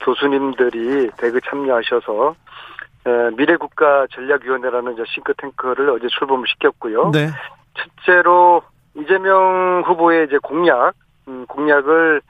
교수님들이 0.00 1.10
대거 1.16 1.40
참여하셔서 1.48 2.30
에, 2.30 2.34
미래국가 3.36 4.06
전략위원회라는 4.12 4.96
싱크탱크를 5.06 5.90
어제 5.90 6.06
출범을 6.08 6.46
시켰고요. 6.48 7.10
네. 7.12 7.28
첫째로 7.74 8.62
이재명 8.94 9.82
후보의 9.86 10.26
이제 10.26 10.38
공약, 10.42 10.92
음, 11.28 11.46
공약을 11.46 12.20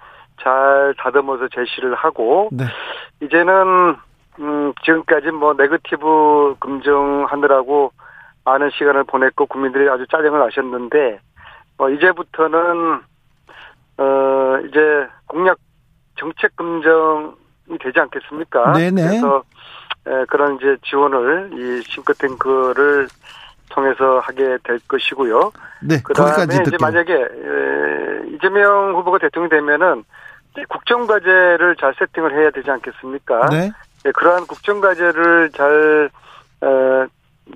잘 0.42 0.94
다듬어서 0.98 1.48
제시를 1.48 1.94
하고 1.94 2.48
네. 2.52 2.64
이제는 3.20 3.96
음, 4.38 4.72
지금까지 4.84 5.30
뭐 5.32 5.54
네거티브 5.54 6.56
검증하느라고 6.60 7.92
많은 8.44 8.70
시간을 8.70 9.04
보냈고 9.04 9.46
국민들이 9.46 9.88
아주 9.88 10.06
짜증을 10.06 10.38
나셨는데 10.38 11.20
어, 11.78 11.90
이제부터는 11.90 13.00
어 13.98 14.58
이제 14.66 15.06
공약 15.26 15.58
정책 16.18 16.56
검증이 16.56 17.78
되지 17.80 18.00
않겠습니까? 18.00 18.72
네네. 18.72 19.02
그래서 19.02 19.36
에, 19.38 19.40
그런 20.28 20.56
이제 20.56 20.76
지원을 20.84 21.50
이 21.52 21.82
싱크탱크를 21.82 23.08
통해서 23.70 24.18
하게 24.20 24.58
될 24.64 24.80
것이고요. 24.88 25.52
네. 25.82 26.02
그다음에 26.02 26.54
이제. 26.66 26.76
만약에 26.80 27.14
에, 27.14 28.34
이재명 28.34 28.94
후보가 28.96 29.18
대통령이 29.18 29.50
되면은 29.50 30.04
국정과제를 30.68 31.76
잘 31.76 31.94
세팅을 31.98 32.32
해야 32.34 32.50
되지 32.50 32.70
않겠습니까? 32.70 33.48
네. 33.50 33.70
예, 34.06 34.10
그러한 34.12 34.46
국정과제를 34.46 35.50
잘 35.52 36.10
어, 36.62 37.06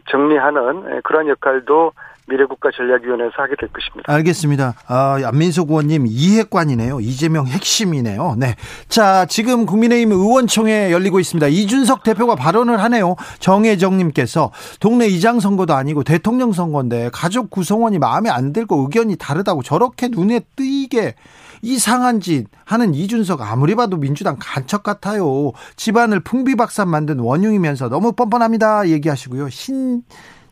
정리하는 0.09 0.96
예, 0.96 1.00
그러한 1.02 1.28
역할도 1.28 1.92
미래국가 2.27 2.71
전략위원회에서 2.75 3.35
하게 3.37 3.55
될 3.59 3.69
것입니다. 3.71 4.13
알겠습니다. 4.13 4.75
아, 4.87 5.21
안민석 5.25 5.69
의원님 5.71 6.07
이해관이네요. 6.07 7.01
이재명 7.01 7.47
핵심이네요. 7.47 8.37
네. 8.39 8.57
자, 8.89 9.27
지금 9.27 9.67
국민의힘 9.67 10.13
의원총회 10.13 10.91
열리고 10.91 11.21
있습니다. 11.21 11.47
이준석 11.49 12.03
대표가 12.03 12.35
발언을 12.35 12.83
하네요. 12.85 13.17
정혜정님께서 13.41 14.53
동네 14.81 15.07
이장 15.07 15.41
선거도 15.41 15.75
아니고 15.75 16.03
대통령 16.03 16.53
선거인데 16.53 17.11
가족 17.13 17.51
구성원이 17.51 17.99
마음에 17.99 18.31
안 18.31 18.53
들고 18.53 18.81
의견이 18.83 19.17
다르다고 19.17 19.63
저렇게 19.63 20.09
눈에 20.09 20.41
띄게 20.57 21.15
이상한 21.61 22.21
짓 22.21 22.47
하는 22.65 22.95
이준석 22.95 23.41
아무리 23.41 23.75
봐도 23.75 23.97
민주당 23.97 24.37
간척 24.39 24.83
같아요. 24.83 25.53
집안을 25.77 26.21
풍비박산 26.21 26.89
만든 26.89 27.19
원흉이면서 27.19 27.89
너무 27.89 28.13
뻔뻔합니다. 28.13 28.89
얘기하시고요. 28.89 29.49
신 29.49 30.03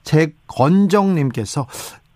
재건정님께서 0.03 1.67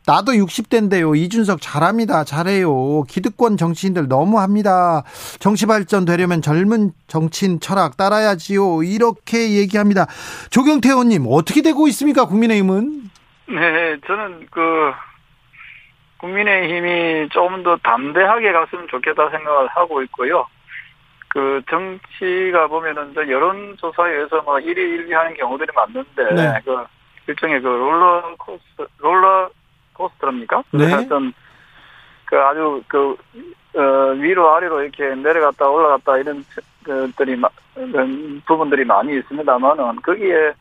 나도 0.07 0.33
60대인데요. 0.33 1.17
이준석 1.17 1.61
잘합니다. 1.61 2.23
잘해요. 2.23 3.03
기득권 3.09 3.57
정치인들 3.57 4.07
너무합니다. 4.07 5.03
정치 5.41 5.67
발전 5.67 6.05
되려면 6.05 6.41
젊은 6.43 6.93
정치인 7.09 7.59
철학 7.59 7.97
따라야지요. 7.97 8.85
이렇게 8.85 9.55
얘기합니다. 9.59 10.07
조경태 10.51 10.91
의원님 10.91 11.27
어떻게 11.29 11.61
되고 11.61 11.89
있습니까? 11.89 12.27
국민의힘은? 12.27 13.11
네, 13.49 13.97
저는 14.07 14.47
그 14.51 14.93
국민의힘이 16.19 17.29
조금 17.31 17.65
더 17.65 17.77
담대하게 17.83 18.53
갔으면 18.53 18.87
좋겠다 18.89 19.29
생각을 19.31 19.67
하고 19.69 20.03
있고요. 20.05 20.47
그 21.29 21.61
정치가 21.69 22.69
보면은 22.69 23.13
저 23.13 23.21
여론조사에 23.29 24.13
의해서 24.13 24.41
뭐 24.43 24.55
1위 24.55 24.77
1위 24.77 25.11
하는 25.11 25.35
경우들이 25.35 25.69
많는데 25.75 26.35
네. 26.35 26.61
그 26.65 26.85
일종의 27.27 27.61
그 27.61 27.67
롤러 27.69 28.35
코스터 28.39 28.87
롤러 28.99 29.49
코스터입니까? 29.95 30.63
네. 30.73 30.91
하여튼 30.93 31.33
그 32.25 32.37
아주 32.39 32.83
그 32.89 33.17
어, 33.77 34.13
위로 34.17 34.55
아래로 34.55 34.83
이렇게 34.83 35.15
내려갔다 35.15 35.69
올라갔다 35.69 36.19
이런 36.19 36.45
것들이 36.85 37.37
마- 37.37 37.49
그런 37.75 38.41
부분들이 38.47 38.85
많이 38.85 39.19
있습니다만은 39.19 39.97
거기에 40.03 40.53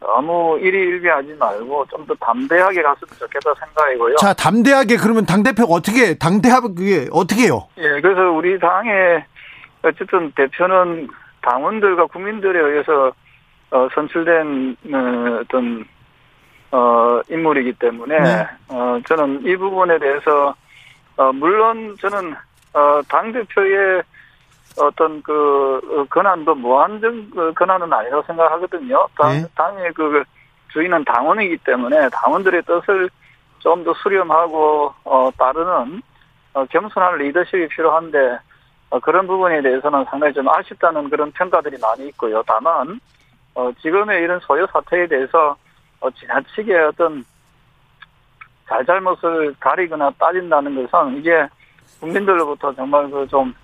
너무 0.00 0.58
일희일비하지 0.60 1.34
말고 1.38 1.86
좀 1.86 2.06
더 2.06 2.14
담대하게 2.16 2.82
갔으면 2.82 3.08
좋겠다 3.18 3.54
생각이고요. 3.58 4.16
자, 4.16 4.34
담대하게 4.34 4.96
그러면 4.98 5.24
당 5.24 5.42
대표가 5.42 5.72
어떻게, 5.72 6.18
당대하게 6.18 7.08
어떻게 7.10 7.44
해요? 7.44 7.66
예, 7.78 8.00
그래서 8.02 8.30
우리 8.30 8.58
당의 8.58 9.24
어쨌든 9.82 10.30
대표는 10.32 11.08
당원들과 11.40 12.06
국민들에 12.06 12.58
의해서 12.60 13.12
어, 13.70 13.88
선출된 13.94 14.76
어, 14.92 15.38
어떤 15.40 15.84
어, 16.74 17.20
인물이기 17.28 17.74
때문에 17.74 18.18
네. 18.18 18.48
어, 18.68 18.98
저는 19.06 19.46
이 19.46 19.56
부분에 19.56 19.96
대해서 20.00 20.52
어, 21.16 21.32
물론 21.32 21.96
저는 22.00 22.34
어, 22.72 23.00
당 23.08 23.32
대표의 23.32 24.02
어떤 24.80 25.22
그 25.22 25.80
어, 25.88 26.04
권한도 26.10 26.56
무한정 26.56 27.30
그 27.30 27.52
권한은 27.54 27.92
아니라고 27.92 28.24
생각하거든요. 28.26 29.06
당, 29.16 29.30
네. 29.30 29.46
당의 29.54 29.92
그 29.92 30.24
주인은 30.72 31.04
당원이기 31.04 31.58
때문에 31.58 32.08
당원들의 32.08 32.62
뜻을 32.62 33.08
좀 33.60 33.84
더 33.84 33.94
수렴하고 33.94 34.92
어, 35.04 35.30
따르는 35.38 36.02
어, 36.54 36.64
겸손한 36.66 37.18
리더십이 37.18 37.68
필요한데 37.68 38.38
어, 38.90 38.98
그런 38.98 39.28
부분에 39.28 39.62
대해서는 39.62 40.04
상당히 40.10 40.34
좀 40.34 40.48
아쉽다는 40.48 41.08
그런 41.08 41.30
평가들이 41.30 41.78
많이 41.78 42.08
있고요. 42.08 42.42
다만 42.46 43.00
어, 43.54 43.70
지금의 43.80 44.22
이런 44.22 44.40
소요 44.40 44.66
사태에 44.72 45.06
대해서 45.06 45.56
어, 46.00 46.10
지나치게 46.10 46.76
어떤 46.78 47.24
잘잘못을 48.68 49.54
가리거나 49.60 50.10
따진다는 50.18 50.86
것은 50.86 51.18
이게 51.18 51.46
국민들로부터 52.00 52.74
정말 52.74 53.10
그좀 53.10 53.54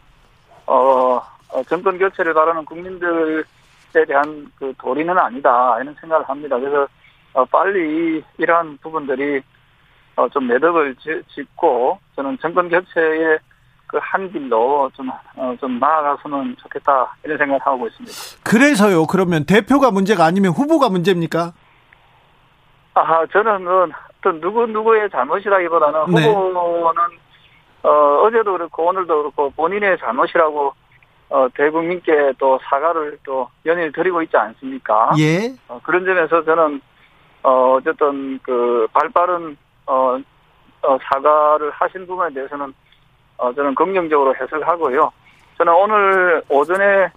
어, 0.66 1.20
어, 1.48 1.62
정권 1.68 1.98
교체를 1.98 2.34
바라는 2.34 2.64
국민들에 2.64 3.42
대한 4.06 4.50
그 4.56 4.72
도리는 4.78 5.16
아니다 5.18 5.78
이런 5.80 5.94
생각을 6.00 6.28
합니다. 6.28 6.58
그래서 6.58 6.86
어, 7.32 7.44
빨리 7.46 8.22
이러한 8.38 8.78
부분들이 8.82 9.40
어, 10.16 10.28
좀 10.28 10.46
매듭을 10.46 10.96
짓고 11.34 11.98
저는 12.16 12.38
정권 12.40 12.68
교체의 12.68 13.38
그 13.90 13.98
한 14.00 14.30
길로 14.30 14.88
좀, 14.94 15.10
어, 15.34 15.54
좀 15.60 15.78
나아가서는 15.80 16.56
좋겠다 16.62 17.16
이런 17.24 17.36
생각을 17.38 17.60
하고 17.60 17.88
있습니다. 17.88 18.40
그래서요. 18.44 19.06
그러면 19.06 19.44
대표가 19.44 19.90
문제가 19.90 20.24
아니면 20.24 20.52
후보가 20.52 20.88
문제입니까? 20.90 21.52
아, 22.94 23.26
저는 23.26 23.66
어떤 24.18 24.40
누구 24.40 24.66
누구의 24.66 25.10
잘못이라기보다는 25.10 26.14
네. 26.14 26.26
후보는 26.26 27.00
어, 27.82 27.88
어제도 28.24 28.52
그렇고 28.52 28.86
오늘도 28.86 29.16
그렇고 29.16 29.50
본인의 29.50 29.98
잘못이라고 29.98 30.74
어, 31.30 31.48
대국민께 31.54 32.32
또 32.38 32.58
사과를 32.64 33.18
또 33.22 33.48
연일 33.64 33.92
드리고 33.92 34.20
있지 34.22 34.36
않습니까? 34.36 35.12
예. 35.18 35.54
어, 35.68 35.80
그런 35.82 36.04
점에서 36.04 36.44
저는 36.44 36.80
어, 37.42 37.74
어쨌든 37.76 38.38
그 38.42 38.86
발빠른 38.92 39.56
어, 39.86 40.18
어, 40.82 40.98
사과를 41.02 41.70
하신 41.70 42.06
부분에 42.06 42.34
대해서는 42.34 42.74
어, 43.38 43.52
저는 43.54 43.74
긍정적으로 43.74 44.34
해석하고요. 44.34 45.10
저는 45.56 45.72
오늘 45.72 46.42
오전에 46.48 47.10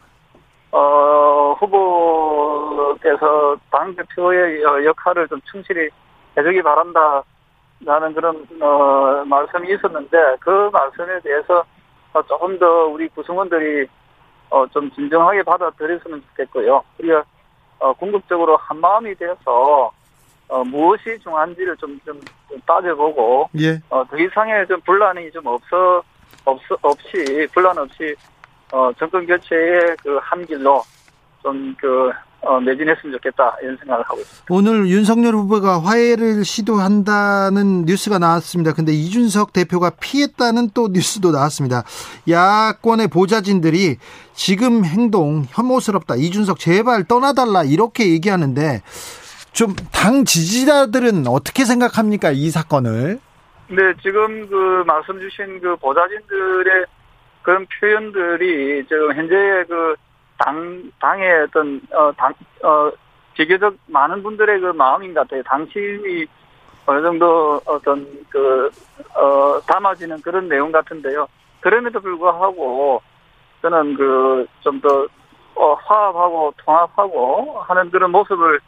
어, 0.76 1.56
후보께서 1.60 3.56
당 3.70 3.96
대표의 3.96 4.66
어, 4.66 4.84
역할을 4.84 5.28
좀 5.28 5.40
충실히 5.50 5.90
해주기 6.36 6.62
바란다. 6.64 7.24
라는 7.86 8.14
그런, 8.14 8.48
어, 8.62 9.24
말씀이 9.26 9.74
있었는데, 9.74 10.38
그 10.40 10.70
말씀에 10.72 11.20
대해서 11.20 11.66
어, 12.14 12.22
조금 12.24 12.58
더 12.58 12.86
우리 12.86 13.10
구성원들이, 13.10 13.88
어, 14.50 14.66
좀 14.68 14.90
진정하게 14.92 15.44
받아들였으면 15.44 16.24
좋겠고요. 16.30 16.84
우리가, 17.00 17.24
어, 17.80 17.94
궁극적으로 17.94 18.56
한 18.58 18.80
마음이 18.80 19.16
되어서, 19.16 19.92
어, 20.48 20.64
무엇이 20.64 21.20
중요한지를 21.24 21.76
좀, 21.78 22.00
좀, 22.06 22.20
따져보고, 22.66 23.50
예. 23.60 23.80
어, 23.90 24.06
더 24.06 24.18
이상의 24.18 24.68
좀 24.68 24.80
분란이 24.82 25.32
좀 25.32 25.46
없어, 25.48 26.04
없, 26.46 26.60
없이, 26.84 27.48
분란 27.54 27.78
없이, 27.78 28.16
어, 28.74 28.92
정권 28.98 29.26
교체의 29.28 29.96
그한 30.02 30.46
길로 30.48 30.82
좀 31.44 31.76
그, 31.80 32.10
어, 32.42 32.60
매진했으면 32.60 33.14
좋겠다 33.14 33.56
이런 33.62 33.78
생각을 33.78 34.04
하고 34.04 34.20
있습니다. 34.20 34.46
오늘 34.50 34.88
윤석열 34.88 35.36
후보가 35.36 35.84
화해를 35.84 36.44
시도한다는 36.44 37.86
뉴스가 37.86 38.18
나왔습니다. 38.18 38.74
근데 38.74 38.92
이준석 38.92 39.54
대표가 39.54 39.92
피했다는 39.92 40.72
또 40.74 40.88
뉴스도 40.92 41.30
나왔습니다. 41.32 41.84
야권의 42.28 43.10
보좌진들이 43.10 43.98
지금 44.34 44.84
행동 44.86 45.46
혐오스럽다. 45.50 46.16
이준석 46.16 46.58
제발 46.60 47.04
떠나달라 47.04 47.64
이렇게 47.64 48.10
얘기하는데 48.10 48.82
좀 49.54 49.76
당 49.92 50.26
지지자들은 50.26 51.28
어떻게 51.28 51.64
생각합니까? 51.64 52.32
이 52.32 52.50
사건을? 52.50 53.20
네, 53.70 53.78
지금 54.02 54.50
그 54.50 54.84
말씀 54.86 55.18
주신 55.20 55.62
그 55.62 55.76
보좌진들의 55.78 56.86
그런 57.44 57.68
표현들이 57.80 58.86
지금 58.88 59.14
현재 59.14 59.64
그 59.68 59.96
당, 60.38 60.92
당의 61.00 61.44
어떤, 61.44 61.82
어, 61.94 62.12
당, 62.14 62.34
어, 62.64 62.92
비교적 63.34 63.76
많은 63.88 64.24
분들의 64.24 64.60
그 64.60 64.68
마음인 64.68 65.14
것 65.14 65.22
같아요. 65.22 65.44
당신이 65.44 66.26
어느 66.86 67.02
정도 67.02 67.62
어떤 67.66 68.06
그, 68.30 68.70
어, 69.16 69.60
담아지는 69.68 70.22
그런 70.22 70.50
내용 70.50 70.72
같은데요. 70.72 71.28
그럼에도 71.60 72.00
불구하고 72.00 73.02
저는 73.62 73.96
그, 73.96 74.46
좀 74.62 74.82
더, 74.82 75.08
어, 75.56 75.74
화합하고 75.74 76.54
통합하고 76.58 77.62
하는 77.62 77.92
그런 77.92 78.12
모습을 78.12 78.60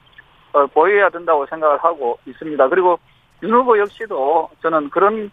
어, 0.53 0.65
보여야 0.67 1.09
된다고 1.09 1.45
생각을 1.47 1.83
하고 1.83 2.17
있습니다. 2.25 2.69
그리고 2.69 2.97
윤 3.43 3.53
후보 3.53 3.77
역시도 3.77 4.49
저는 4.61 4.89
그런 4.89 5.31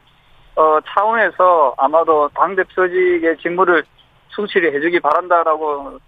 어, 0.57 0.79
차원에서 0.87 1.75
아마도 1.79 2.29
당대표직의 2.35 3.39
직무를 3.39 3.85
충실히 4.29 4.75
해주기 4.75 5.01
바란다라고 5.01 5.99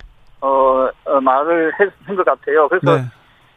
어, 0.40 0.88
어 1.04 1.20
말을 1.20 1.72
한것 2.04 2.24
같아요. 2.24 2.68
그래서 2.68 2.96
네. 2.96 3.04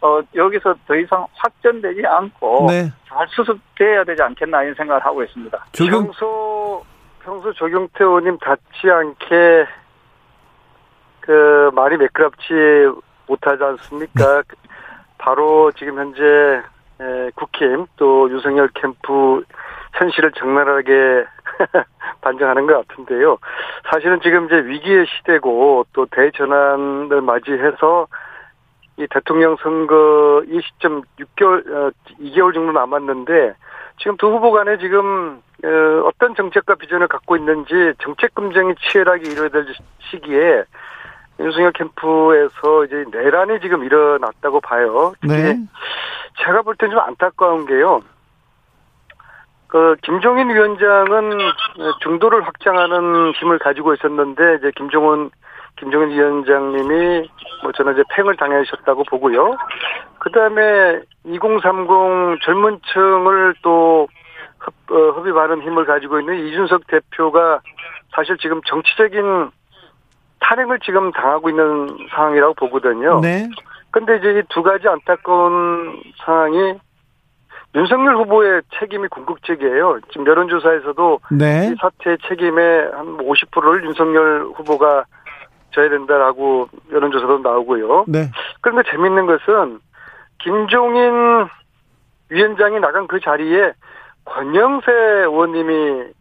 어, 0.01 0.21
여기서 0.35 0.75
더 0.87 0.95
이상 0.95 1.25
확전되지 1.33 2.05
않고 2.05 2.67
네. 2.69 2.91
잘 3.07 3.27
수습돼야 3.29 4.03
되지 4.03 4.21
않겠나 4.21 4.63
이런 4.63 4.75
생각을 4.75 5.03
하고 5.03 5.23
있습니다. 5.23 5.65
조경... 5.71 6.03
평소 6.05 6.85
평소 7.23 7.51
조경태 7.53 8.03
의원님 8.03 8.37
닿지 8.37 8.89
않게 8.89 9.65
그 11.21 11.71
말이 11.73 11.97
매끄럽지 11.97 12.53
못하지 13.27 13.63
않습니까? 13.63 14.43
네. 14.43 14.55
바로 15.17 15.71
지금 15.73 15.97
현재 15.97 16.23
국힘 17.35 17.85
또 17.97 18.31
유승열 18.31 18.69
캠프 18.75 19.43
현실을 19.97 20.31
적나라하게 20.33 21.25
반증하는 22.21 22.67
것 22.67 22.87
같은데요. 22.87 23.37
사실은 23.91 24.19
지금 24.21 24.45
이제 24.45 24.55
위기의 24.65 25.05
시대고 25.07 25.87
또 25.93 26.05
대전환을 26.11 27.21
맞이해서 27.21 28.07
이 28.97 29.07
대통령 29.09 29.55
선거 29.61 30.43
이 30.47 30.59
시점 30.61 31.01
6개월, 31.19 31.93
2개월 32.19 32.49
어, 32.49 32.53
정도 32.53 32.71
남았는데 32.71 33.53
지금 33.99 34.17
두 34.17 34.27
후보 34.27 34.51
간에 34.51 34.77
지금 34.77 35.41
어, 35.63 35.67
어떤 36.05 36.35
정책과 36.35 36.75
비전을 36.75 37.07
갖고 37.07 37.35
있는지 37.35 37.93
정책 37.99 38.33
검증이 38.35 38.75
치열하게 38.75 39.29
이루어야 39.31 39.49
될 39.49 39.65
시기에 40.11 40.63
윤석열 41.39 41.71
캠프에서 41.73 42.85
이제 42.85 43.05
내란이 43.11 43.59
지금 43.59 43.83
일어났다고 43.83 44.59
봐요. 44.61 45.13
네. 45.23 45.55
제가 46.43 46.63
볼 46.63 46.75
땐 46.75 46.89
좀 46.89 46.99
안타까운 46.99 47.65
게요. 47.67 48.01
그 49.67 49.95
김종인 50.03 50.49
위원장은 50.49 51.39
중도를 52.01 52.45
확장하는 52.45 53.31
힘을 53.33 53.59
가지고 53.59 53.93
있었는데 53.93 54.55
이제 54.59 54.71
김종원 54.75 55.29
김종인 55.77 56.09
위원장님이 56.09 57.29
뭐 57.63 57.71
저는 57.73 57.93
이제 57.93 58.03
팽을 58.15 58.35
당하셨다고 58.37 59.03
보고요. 59.09 59.57
그 60.19 60.31
다음에 60.31 60.99
2030 61.25 62.41
젊은층을 62.43 63.55
또 63.61 64.07
협, 64.63 64.73
어, 64.91 65.11
협의하는 65.17 65.61
힘을 65.61 65.85
가지고 65.85 66.19
있는 66.19 66.47
이준석 66.47 66.87
대표가 66.87 67.59
사실 68.15 68.37
지금 68.37 68.61
정치적인 68.65 69.51
탄핵을 70.39 70.79
지금 70.79 71.11
당하고 71.11 71.49
있는 71.49 72.07
상황이라고 72.09 72.53
보거든요. 72.55 73.19
네. 73.21 73.47
근데 73.91 74.17
이제 74.17 74.39
이 74.39 74.43
두 74.49 74.63
가지 74.63 74.87
안타까운 74.87 76.01
상황이 76.23 76.75
윤석열 77.77 78.15
후보의 78.17 78.63
책임이 78.79 79.07
궁극적이에요. 79.09 79.99
지금 80.09 80.25
여론조사에서도 80.25 81.19
네. 81.31 81.71
이 81.71 81.75
사태의 81.79 82.17
책임의 82.27 82.91
한 82.91 83.17
50%를 83.17 83.85
윤석열 83.85 84.45
후보가 84.55 85.05
져야 85.71 85.89
된다라고 85.89 86.69
여론조사도 86.91 87.39
나오고요. 87.39 88.05
네. 88.07 88.31
그런데 88.61 88.89
재밌는 88.89 89.27
것은 89.27 89.79
김종인 90.39 91.47
위원장이 92.29 92.79
나간 92.79 93.05
그 93.05 93.19
자리에 93.19 93.73
권영세 94.25 94.91
의원님이 94.91 96.13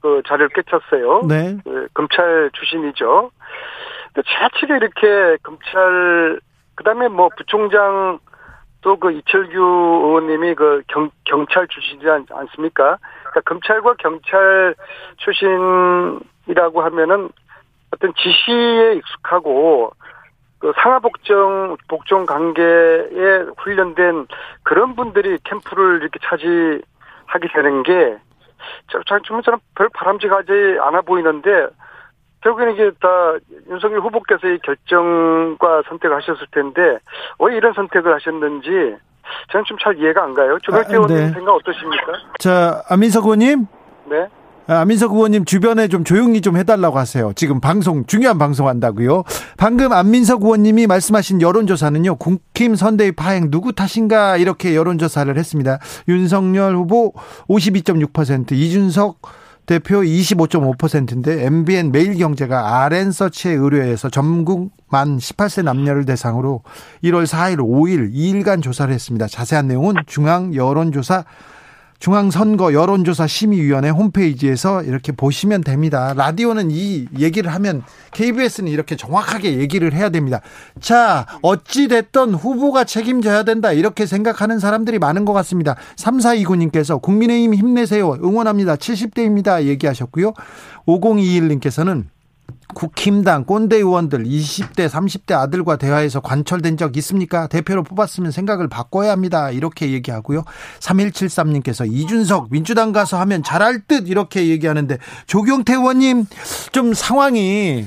그 0.00 0.22
자리를 0.26 0.48
깨쳤어요. 0.48 1.22
네. 1.28 1.58
그 1.64 1.86
검찰 1.92 2.50
출신이죠. 2.54 3.30
근데 4.14 4.28
지나치게 4.28 4.76
이렇게 4.76 5.36
검찰 5.42 6.40
그다음에 6.76 7.08
뭐 7.08 7.28
부총장 7.36 8.18
또 8.82 8.96
그 8.96 9.12
이철규 9.12 9.58
의원님이 9.58 10.54
그 10.54 10.82
경, 10.88 11.10
경찰 11.24 11.66
출신이지 11.68 12.08
않, 12.10 12.26
않습니까? 12.30 12.98
그러니까 13.20 13.40
검찰과 13.46 13.94
경찰 13.98 14.74
출신이라고 15.18 16.82
하면은 16.82 17.30
어떤 17.92 18.12
지시에 18.14 18.94
익숙하고 18.94 19.92
그 20.58 20.72
상하복종 20.76 21.76
복종 21.88 22.26
관계에 22.26 23.44
훈련된 23.58 24.26
그런 24.62 24.94
분들이 24.94 25.38
캠프를 25.44 26.00
이렇게 26.00 26.18
차지하게 26.22 27.48
되는 27.52 27.82
게 27.82 28.16
저는 28.88 29.60
별 29.74 29.88
바람직하지 29.92 30.78
않아 30.80 31.02
보이는데 31.02 31.68
결국에는 32.42 32.74
이게 32.74 32.90
다 33.00 33.08
윤석열 33.70 34.00
후보께서 34.00 34.48
이 34.48 34.58
결정과 34.58 35.82
선택을 35.88 36.16
하셨을 36.16 36.46
텐데 36.52 36.98
왜 37.38 37.56
이런 37.56 37.72
선택을 37.72 38.14
하셨는지 38.14 38.96
저는 39.50 39.64
좀 39.64 39.78
잘 39.82 39.98
이해가 39.98 40.22
안 40.22 40.34
가요. 40.34 40.58
의원님 40.68 41.02
아, 41.02 41.06
네. 41.06 41.32
생각 41.32 41.54
어떠십니까? 41.54 42.12
자, 42.38 42.82
안민석 42.88 43.24
의원님. 43.24 43.66
네. 44.10 44.26
아, 44.68 44.80
안민석 44.80 45.12
의원님 45.12 45.44
주변에 45.44 45.88
좀 45.88 46.04
조용히 46.04 46.40
좀 46.40 46.56
해달라고 46.56 46.98
하세요. 46.98 47.32
지금 47.34 47.60
방송 47.60 48.04
중요한 48.06 48.38
방송 48.38 48.68
한다고요. 48.68 49.24
방금 49.56 49.92
안민석 49.92 50.42
의원님이 50.42 50.86
말씀하신 50.86 51.40
여론조사는요. 51.42 52.16
국힘 52.16 52.76
선대위 52.76 53.12
파행 53.12 53.50
누구 53.50 53.72
탓인가 53.72 54.36
이렇게 54.36 54.76
여론조사를 54.76 55.36
했습니다. 55.36 55.78
윤석열 56.08 56.76
후보 56.76 57.12
52.6% 57.48 58.52
이준석 58.52 59.41
대표 59.66 60.00
25.5%인데 60.00 61.46
MBN 61.46 61.92
매일경제가 61.92 62.84
RN서치의 62.84 63.56
의뢰에서 63.56 64.10
전국 64.10 64.72
만 64.90 65.18
18세 65.18 65.62
남녀를 65.62 66.04
대상으로 66.04 66.62
1월 67.04 67.26
4일, 67.26 67.58
5일 67.58 68.12
2일간 68.12 68.62
조사를 68.62 68.92
했습니다. 68.92 69.28
자세한 69.28 69.68
내용은 69.68 69.94
중앙 70.06 70.54
여론조사 70.54 71.24
중앙선거 72.02 72.72
여론조사 72.72 73.28
심의위원회 73.28 73.90
홈페이지에서 73.90 74.82
이렇게 74.82 75.12
보시면 75.12 75.60
됩니다. 75.62 76.14
라디오는 76.16 76.72
이 76.72 77.06
얘기를 77.16 77.54
하면 77.54 77.84
KBS는 78.10 78.72
이렇게 78.72 78.96
정확하게 78.96 79.58
얘기를 79.58 79.92
해야 79.94 80.08
됩니다. 80.08 80.40
자, 80.80 81.26
어찌 81.42 81.86
됐던 81.86 82.34
후보가 82.34 82.82
책임져야 82.82 83.44
된다. 83.44 83.70
이렇게 83.70 84.06
생각하는 84.06 84.58
사람들이 84.58 84.98
많은 84.98 85.24
것 85.24 85.32
같습니다. 85.32 85.76
3429님께서 85.94 87.00
국민의힘 87.00 87.54
힘내세요. 87.54 88.14
응원합니다. 88.14 88.74
70대입니다. 88.74 89.62
얘기하셨고요. 89.62 90.32
5021님께서는 90.88 92.06
국힘당 92.74 93.44
꼰대 93.44 93.76
의원들 93.76 94.24
20대 94.24 94.88
30대 94.88 95.34
아들과 95.34 95.76
대화해서 95.76 96.20
관철된 96.20 96.76
적 96.76 96.96
있습니까? 96.96 97.46
대표로 97.46 97.82
뽑았으면 97.82 98.30
생각을 98.30 98.68
바꿔야 98.68 99.12
합니다. 99.12 99.50
이렇게 99.50 99.92
얘기하고요. 99.92 100.44
3173님께서 100.80 101.86
이준석 101.90 102.48
민주당 102.50 102.92
가서 102.92 103.18
하면 103.20 103.42
잘할 103.42 103.80
듯 103.86 104.08
이렇게 104.08 104.48
얘기하는데 104.48 104.98
조경태 105.26 105.74
의원님 105.74 106.24
좀 106.72 106.94
상황이 106.94 107.86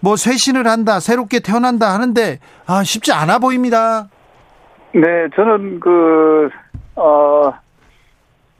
뭐 0.00 0.16
쇄신을 0.16 0.66
한다 0.66 1.00
새롭게 1.00 1.40
태어난다 1.40 1.92
하는데 1.94 2.38
아 2.66 2.84
쉽지 2.84 3.12
않아 3.12 3.38
보입니다. 3.38 4.08
네, 4.92 5.28
저는 5.34 5.80
그 5.80 6.48
어, 6.94 7.52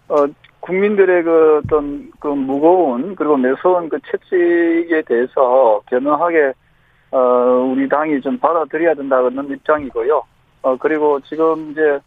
어, 0.08 0.26
국민들의 0.64 1.22
그 1.24 1.60
어떤 1.62 2.10
그 2.18 2.28
무거운 2.28 3.14
그리고 3.14 3.36
매서운 3.36 3.90
그 3.90 3.98
채찍에 4.00 5.02
대해서 5.02 5.82
견능하게 5.90 6.54
어 7.10 7.18
우리 7.70 7.86
당이 7.86 8.22
좀 8.22 8.38
받아들여야 8.38 8.94
된다는 8.94 9.50
입장이고요. 9.50 10.22
어 10.62 10.76
그리고 10.78 11.20
지금 11.20 11.70
이제 11.70 12.00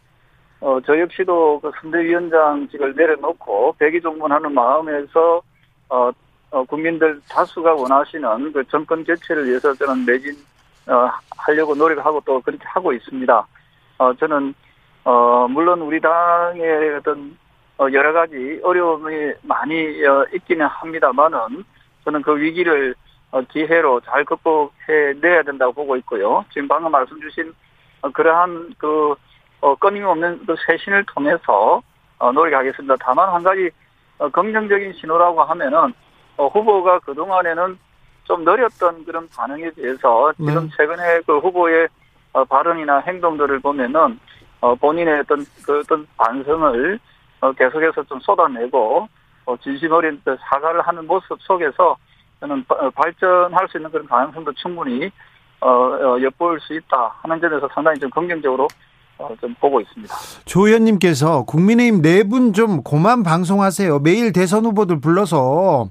어 0.60 0.80
저 0.84 0.98
역시도 0.98 1.60
그 1.60 1.70
선대위원장직을 1.80 2.96
내려놓고 2.96 3.76
백의종문하는 3.78 4.52
마음에서 4.52 5.40
어, 5.88 6.10
어 6.50 6.64
국민들 6.64 7.20
다수가 7.28 7.74
원하시는 7.74 8.52
그 8.52 8.64
정권 8.64 9.04
개최를 9.04 9.46
위해서 9.46 9.72
저는 9.74 10.04
매진 10.04 10.34
어 10.88 11.08
하려고 11.36 11.76
노력하고 11.76 12.20
또 12.26 12.40
그렇게 12.40 12.64
하고 12.66 12.92
있습니다. 12.92 13.46
어 13.98 14.14
저는 14.14 14.52
어 15.04 15.46
물론 15.48 15.80
우리 15.80 16.00
당의 16.00 16.96
어떤 16.96 17.18
어, 17.20 17.47
여러 17.80 18.12
가지 18.12 18.60
어려움이 18.62 19.34
많이 19.42 20.04
어, 20.04 20.26
있기는 20.34 20.66
합니다만은 20.66 21.64
저는 22.04 22.22
그 22.22 22.36
위기를 22.36 22.94
어, 23.30 23.40
기회로 23.42 24.00
잘 24.00 24.24
극복해 24.24 25.14
내야 25.20 25.42
된다고 25.42 25.72
보고 25.72 25.96
있고요. 25.96 26.44
지금 26.52 26.66
방금 26.66 26.90
말씀 26.90 27.20
주신 27.20 27.54
그러한 28.12 28.74
그 28.78 29.14
끊임없는 29.80 30.46
그 30.46 30.54
쇄신을 30.66 31.04
통해서 31.06 31.82
노력하겠습니다. 32.20 32.96
다만 33.00 33.28
한 33.32 33.42
가지 33.42 33.70
긍정적인 34.32 34.92
신호라고 34.94 35.42
하면은 35.42 35.92
후보가 36.36 37.00
그 37.00 37.12
동안에는 37.12 37.76
좀 38.22 38.44
느렸던 38.44 39.04
그런 39.04 39.28
반응에 39.28 39.70
대해서 39.72 40.32
지금 40.34 40.68
네. 40.68 40.76
최근에 40.76 41.20
그 41.26 41.38
후보의 41.38 41.88
발언이나 42.48 43.00
행동들을 43.00 43.58
보면은 43.58 44.20
본인의 44.80 45.20
어떤 45.20 45.44
그 45.64 45.80
어떤 45.80 46.06
반성을 46.16 46.94
어, 46.94 46.98
계속해서 47.56 48.04
좀 48.04 48.20
쏟아내고 48.20 49.08
어, 49.46 49.56
진심 49.62 49.92
어린 49.92 50.20
사과를 50.50 50.80
하는 50.82 51.06
모습 51.06 51.40
속에서 51.40 51.96
저는 52.40 52.64
어, 52.68 52.90
발전할 52.90 53.68
수 53.68 53.78
있는 53.78 53.90
그런 53.90 54.06
가능성도 54.06 54.52
충분히 54.54 55.10
엿볼 56.22 56.60
수 56.60 56.74
있다 56.74 57.14
하는 57.22 57.40
점에서 57.40 57.68
상당히 57.74 57.98
좀 57.98 58.08
긍정적으로 58.10 58.68
좀 59.40 59.52
보고 59.60 59.80
있습니다. 59.80 60.14
조 60.44 60.66
의원님께서 60.68 61.44
국민의힘 61.44 62.00
네 62.02 62.22
분 62.22 62.52
좀 62.52 62.82
고만 62.84 63.24
방송하세요. 63.24 63.98
매일 63.98 64.32
대선 64.32 64.64
후보들 64.64 65.00
불러서 65.00 65.88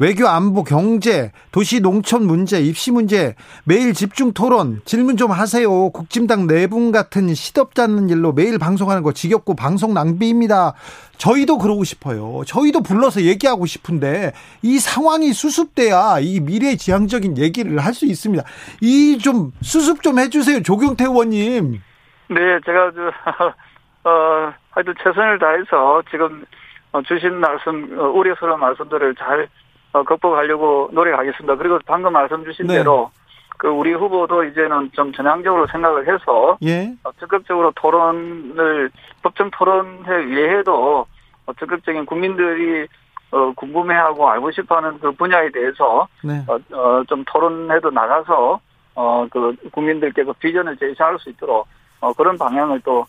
외교 0.00 0.26
안보 0.26 0.64
경제 0.64 1.30
도시 1.52 1.80
농촌 1.80 2.26
문제 2.26 2.58
입시 2.58 2.90
문제 2.90 3.34
매일 3.64 3.92
집중 3.92 4.32
토론 4.32 4.80
질문 4.86 5.18
좀 5.18 5.30
하세요. 5.30 5.90
국진당 5.90 6.46
내분 6.46 6.90
같은 6.90 7.34
시덥잖은 7.34 8.08
일로 8.08 8.32
매일 8.32 8.58
방송하는 8.58 9.02
거 9.02 9.12
지겹고 9.12 9.54
방송 9.54 9.92
낭비입니다. 9.92 10.72
저희도 11.18 11.58
그러고 11.58 11.84
싶어요. 11.84 12.40
저희도 12.46 12.82
불러서 12.82 13.20
얘기하고 13.22 13.66
싶은데 13.66 14.32
이 14.62 14.78
상황이 14.78 15.34
수습돼야 15.34 16.18
이 16.20 16.40
미래지향적인 16.40 17.36
얘기를 17.36 17.78
할 17.78 17.92
수 17.92 18.06
있습니다. 18.06 18.42
이 18.80 19.18
좀 19.20 19.52
수습 19.60 20.02
좀 20.02 20.18
해주세요 20.18 20.62
조경태 20.62 21.04
의원님. 21.04 21.82
네 22.28 22.36
제가 22.64 22.92
저 22.94 23.12
어, 24.08 24.54
하여튼 24.70 24.94
최선을 25.02 25.38
다해서 25.38 26.02
지금 26.10 26.42
어, 26.92 27.02
주신 27.02 27.34
말씀 27.34 27.98
어, 27.98 28.04
우려스러운 28.08 28.58
말씀들을 28.60 29.14
잘 29.16 29.42
어, 29.42 29.46
극복하려고 29.92 30.88
노력하겠습니다. 30.92 31.56
그리고 31.56 31.78
방금 31.86 32.12
말씀 32.12 32.44
주신 32.44 32.66
네. 32.66 32.78
대로 32.78 33.10
그 33.60 33.68
우리 33.68 33.92
후보도 33.92 34.44
이제는 34.44 34.90
좀 34.92 35.12
전향적으로 35.12 35.66
생각을 35.66 36.08
해서 36.08 36.56
예. 36.62 36.94
어, 37.04 37.12
적극적으로 37.20 37.72
토론을 37.76 38.90
법정 39.22 39.50
토론회 39.50 40.26
위에도 40.26 41.06
어, 41.46 41.52
적극적인 41.58 42.06
국민들이 42.06 42.86
어, 43.32 43.52
궁금해하고 43.54 44.28
알고 44.28 44.50
싶어하는 44.52 44.98
그 44.98 45.12
분야에 45.12 45.50
대해서 45.50 46.08
네. 46.24 46.42
어, 46.48 46.58
어, 46.74 47.04
좀 47.06 47.22
토론회도 47.26 47.90
나가서 47.90 48.60
어, 48.94 49.26
그 49.30 49.54
국민들께 49.72 50.24
그 50.24 50.32
비전을 50.34 50.76
제시할 50.78 51.18
수 51.18 51.28
있도록 51.30 51.66
어, 52.00 52.12
그런 52.14 52.38
방향을 52.38 52.80
또 52.80 53.00
어, 53.00 53.06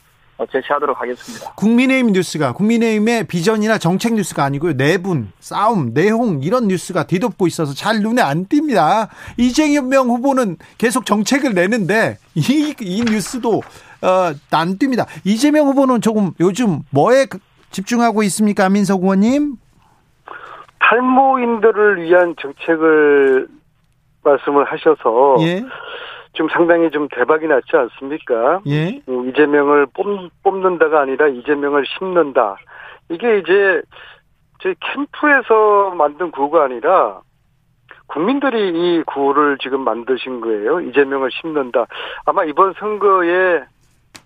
제시하도록 0.52 1.00
하겠습니다. 1.00 1.54
국민의힘 1.56 2.14
뉴스가 2.14 2.54
국민의힘의 2.54 3.26
비전이나 3.26 3.78
정책 3.78 4.14
뉴스가 4.14 4.44
아니고요. 4.44 4.74
내분, 4.74 5.32
싸움, 5.40 5.94
내홍 5.94 6.42
이런 6.44 6.68
뉴스가 6.68 7.04
뒤덮고 7.06 7.48
있어서 7.48 7.74
잘 7.74 8.00
눈에 8.02 8.22
안 8.22 8.46
띕니다. 8.46 9.10
이재명 9.38 10.08
후보는 10.10 10.58
계속 10.78 11.06
정책을 11.06 11.54
내는데 11.54 12.18
이, 12.36 12.74
이 12.80 13.04
뉴스도 13.04 13.62
어, 14.02 14.34
안 14.52 14.78
띕니다. 14.78 15.06
이재명 15.24 15.68
후보는 15.68 16.02
조금 16.02 16.32
요즘 16.40 16.80
뭐에 16.90 17.28
집중하고 17.72 18.24
있습니까, 18.24 18.70
민석 18.70 19.02
의원님? 19.04 19.56
탈모인들을 20.80 22.04
위한 22.04 22.36
정책을 22.42 23.48
말씀을 24.24 24.66
하셔서 24.66 25.38
예. 25.42 25.64
좀 26.34 26.48
상당히 26.50 26.90
좀 26.92 27.08
대박이 27.10 27.48
났지 27.48 27.76
않습니까? 27.76 28.62
예. 28.68 29.02
음, 29.10 29.30
이재명을 29.30 29.88
뽑, 29.94 30.06
뽑는다가 30.44 31.02
아니라 31.02 31.28
이재명을 31.28 31.86
심는다. 31.86 32.58
이게 33.10 33.40
이제 33.40 33.82
저희 34.62 34.76
캠프에서 34.80 35.92
만든 35.96 36.32
구호가 36.32 36.64
아니라 36.64 37.22
국민들이 38.08 38.70
이 38.70 39.04
구호를 39.04 39.58
지금 39.62 39.82
만드신 39.84 40.42
거예요. 40.42 40.82
이재명을 40.82 41.30
심는다. 41.32 41.86
아마 42.26 42.44
이번 42.46 42.74
선거에 42.74 43.64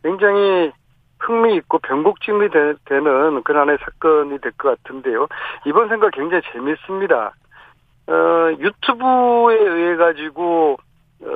굉장히 0.03 0.71
흥미 1.19 1.55
있고 1.55 1.79
변곡증이 1.79 2.49
되는 2.85 3.43
그런 3.43 3.77
사건이 3.77 4.39
될 4.41 4.51
것 4.57 4.83
같은데요. 4.83 5.27
이번 5.65 5.87
선거 5.89 6.09
굉장히 6.09 6.43
재밌습니다. 6.51 7.33
어, 8.07 8.51
유튜브에 8.59 9.57
의해 9.57 9.95
가지고 9.95 10.73
어, 10.73 10.84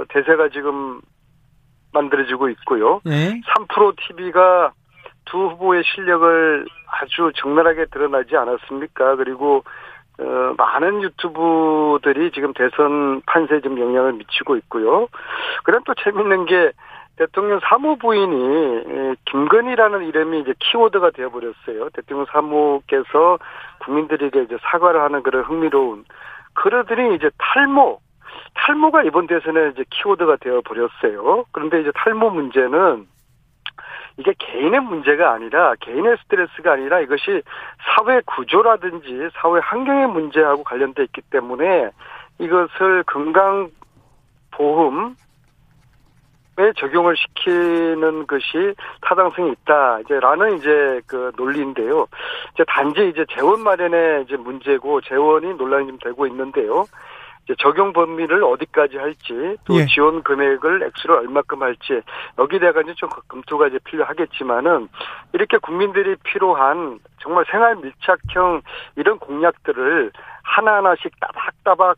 대세가 0.10 0.50
지금 0.50 1.02
만들어지고 1.94 2.50
있고요. 2.50 3.02
네. 3.04 3.42
3프로 3.56 3.96
TV가 3.98 4.72
두 5.26 5.38
후보의 5.38 5.84
실력을 5.86 6.66
아주 6.88 7.32
적나라하게 7.36 7.86
드러나지 7.92 8.36
않았습니까? 8.36 9.16
그리고 9.16 9.64
어, 10.20 10.54
많은 10.58 11.02
유튜브들이 11.02 12.32
지금 12.32 12.54
대선 12.54 13.22
판세에 13.26 13.62
좀 13.62 13.80
영향을 13.80 14.14
미치고 14.14 14.58
있고요. 14.58 15.08
그럼 15.64 15.82
또 15.86 15.94
재밌는 16.04 16.46
게 16.46 16.72
대통령 17.16 17.60
사무부인이 17.62 19.16
김건희라는 19.26 20.08
이름이 20.08 20.42
이제 20.42 20.54
키워드가 20.60 21.12
되어버렸어요. 21.12 21.90
대통령 21.94 22.26
사무께서 22.32 23.40
국민들에게 23.80 24.44
이제 24.44 24.58
사과를 24.62 25.02
하는 25.02 25.22
그런 25.24 25.44
흥미로운 25.44 26.06
그러더니 26.54 27.16
이제 27.16 27.30
탈모 27.38 28.00
탈모가 28.54 29.04
이번 29.04 29.28
대선에 29.28 29.70
이제 29.70 29.84
키워드가 29.90 30.38
되어 30.38 30.62
버렸어요. 30.62 31.46
그런데 31.52 31.82
이제 31.82 31.92
탈모 31.96 32.30
문제는 32.32 33.08
이게 34.18 34.34
개인의 34.38 34.82
문제가 34.82 35.32
아니라 35.32 35.76
개인의 35.80 36.18
스트레스가 36.24 36.74
아니라 36.74 37.00
이것이 37.00 37.42
사회 37.80 38.22
구조라든지 38.26 39.30
사회 39.34 39.60
환경의 39.62 40.08
문제하고 40.08 40.64
관련돼 40.64 41.04
있기 41.04 41.22
때문에 41.30 41.90
이것을 42.40 43.04
건강 43.04 43.70
보험 44.52 45.16
에 46.60 46.74
적용을 46.76 47.16
시키는 47.16 48.28
것이 48.28 48.76
타당성이 49.02 49.54
있다. 49.54 50.02
이제라는 50.02 50.58
이제 50.58 51.00
그 51.08 51.32
논리인데요. 51.38 52.06
이제 52.54 52.66
단지 52.68 53.08
이제 53.08 53.26
재원 53.30 53.62
마련의 53.62 54.24
이제 54.24 54.36
문제고 54.36 55.00
재원이 55.00 55.54
논란이 55.54 55.88
좀 55.88 56.00
되고 56.00 56.28
있는데요. 56.28 56.84
적용 57.58 57.94
범위를 57.94 58.44
어디까지 58.44 58.98
할지 58.98 59.58
또 59.66 59.76
예. 59.76 59.86
지원 59.86 60.24
금액을 60.24 60.84
액수를 60.84 61.16
얼마큼 61.16 61.62
할지 61.62 62.02
여기에 62.38 62.60
대한 62.60 62.74
좀 62.96 63.10
검토가 63.28 63.68
이제 63.68 63.80
필요하겠지만은 63.84 64.88
이렇게 65.34 65.58
국민들이 65.58 66.16
필요한 66.24 67.00
정말 67.22 67.46
생활 67.52 67.76
밀착형 67.78 68.62
이런 68.96 69.20
공약들을 69.20 70.12
하나하나씩 70.44 71.12
따박따박 71.20 71.98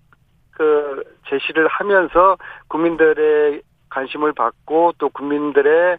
그 0.51 1.03
제시를 1.27 1.67
하면서 1.67 2.37
국민들의 2.67 3.61
관심을 3.89 4.33
받고 4.33 4.93
또 4.97 5.09
국민들의 5.09 5.97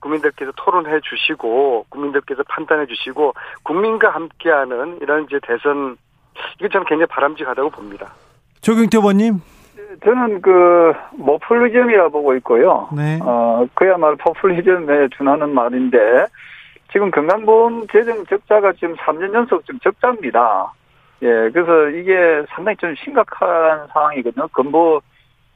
국민들께서 0.00 0.52
토론해 0.56 1.00
주시고 1.00 1.86
국민들께서 1.88 2.42
판단해 2.48 2.86
주시고 2.86 3.34
국민과 3.62 4.10
함께하는 4.10 4.98
이런 5.00 5.24
이제 5.24 5.38
대선 5.42 5.96
이게 6.58 6.68
저는 6.68 6.86
굉장히 6.86 7.06
바람직하다고 7.06 7.70
봅니다. 7.70 8.12
조경태 8.64 8.96
의원님. 8.96 9.40
저는 10.02 10.40
그 10.40 10.94
모플리즘이라 11.18 12.08
보고 12.08 12.34
있고요. 12.36 12.88
네. 12.96 13.18
어 13.22 13.66
그야말로 13.74 14.16
포퓰리즘에 14.16 15.08
준하는 15.16 15.50
말인데 15.54 15.98
지금 16.90 17.10
건강보험 17.10 17.86
재정 17.92 18.24
적자가 18.24 18.72
지금 18.72 18.94
3년 18.96 19.34
연속 19.34 19.66
좀 19.66 19.78
적자입니다. 19.80 20.72
예, 21.22 21.26
그래서 21.52 21.90
이게 21.90 22.42
상당히 22.48 22.76
좀 22.78 22.94
심각한 23.04 23.86
상황이거든요. 23.92 24.48
건보 24.48 25.02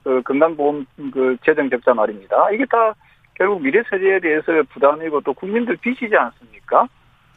그 0.04 0.20
건강보험 0.22 0.84
그 1.12 1.38
재정 1.46 1.70
적자 1.70 1.94
말입니다. 1.94 2.50
이게 2.50 2.66
다 2.66 2.92
결국 3.34 3.62
미래 3.62 3.82
세대에 3.88 4.20
대해서 4.20 4.52
부담이고 4.68 5.22
또 5.22 5.32
국민들 5.32 5.76
빚이지 5.76 6.14
않습니까? 6.14 6.86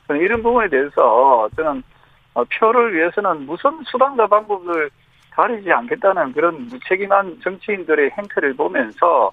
저는 0.07 0.19
이런 0.19 0.43
부분에 0.43 0.67
대해서 0.67 1.47
저는 1.55 1.81
어, 2.33 2.43
표를 2.59 2.93
위해서는 2.93 3.45
무슨 3.45 3.71
수단과 3.85 4.27
방법을 4.27 4.89
가리지 5.31 5.71
않겠다는 5.71 6.33
그런 6.33 6.67
무책임한 6.67 7.39
정치인들의 7.43 8.11
행태를 8.11 8.53
보면서 8.55 9.31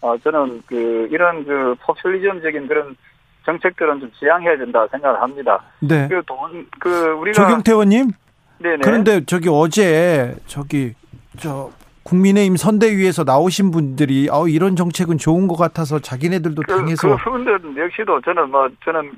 어 0.00 0.16
저는 0.18 0.62
그 0.66 1.08
이런 1.10 1.44
그 1.44 1.74
포퓰리즘적인 1.80 2.66
그런 2.66 2.96
정책들은 3.44 4.00
좀 4.00 4.10
지양해야 4.18 4.56
된다 4.56 4.86
생각을 4.90 5.20
합니다. 5.20 5.60
네. 5.80 6.08
그 6.08 6.22
돈, 6.26 6.66
그 6.78 7.10
우리가 7.12 7.42
조경태 7.42 7.72
의원님. 7.72 8.10
네네. 8.58 8.78
그런데 8.82 9.24
저기 9.24 9.48
어제 9.50 10.34
저기 10.46 10.94
저 11.38 11.70
국민의힘 12.02 12.56
선대위에서 12.56 13.24
나오신 13.24 13.70
분들이 13.70 14.28
어 14.30 14.48
이런 14.48 14.76
정책은 14.76 15.18
좋은 15.18 15.48
것 15.48 15.56
같아서 15.56 15.98
자기네들도 15.98 16.62
그, 16.66 16.76
당해서 16.76 17.16
그 17.16 17.30
분들 17.30 17.76
역시도 17.76 18.20
저는 18.22 18.50
뭐 18.50 18.68
저는 18.84 19.12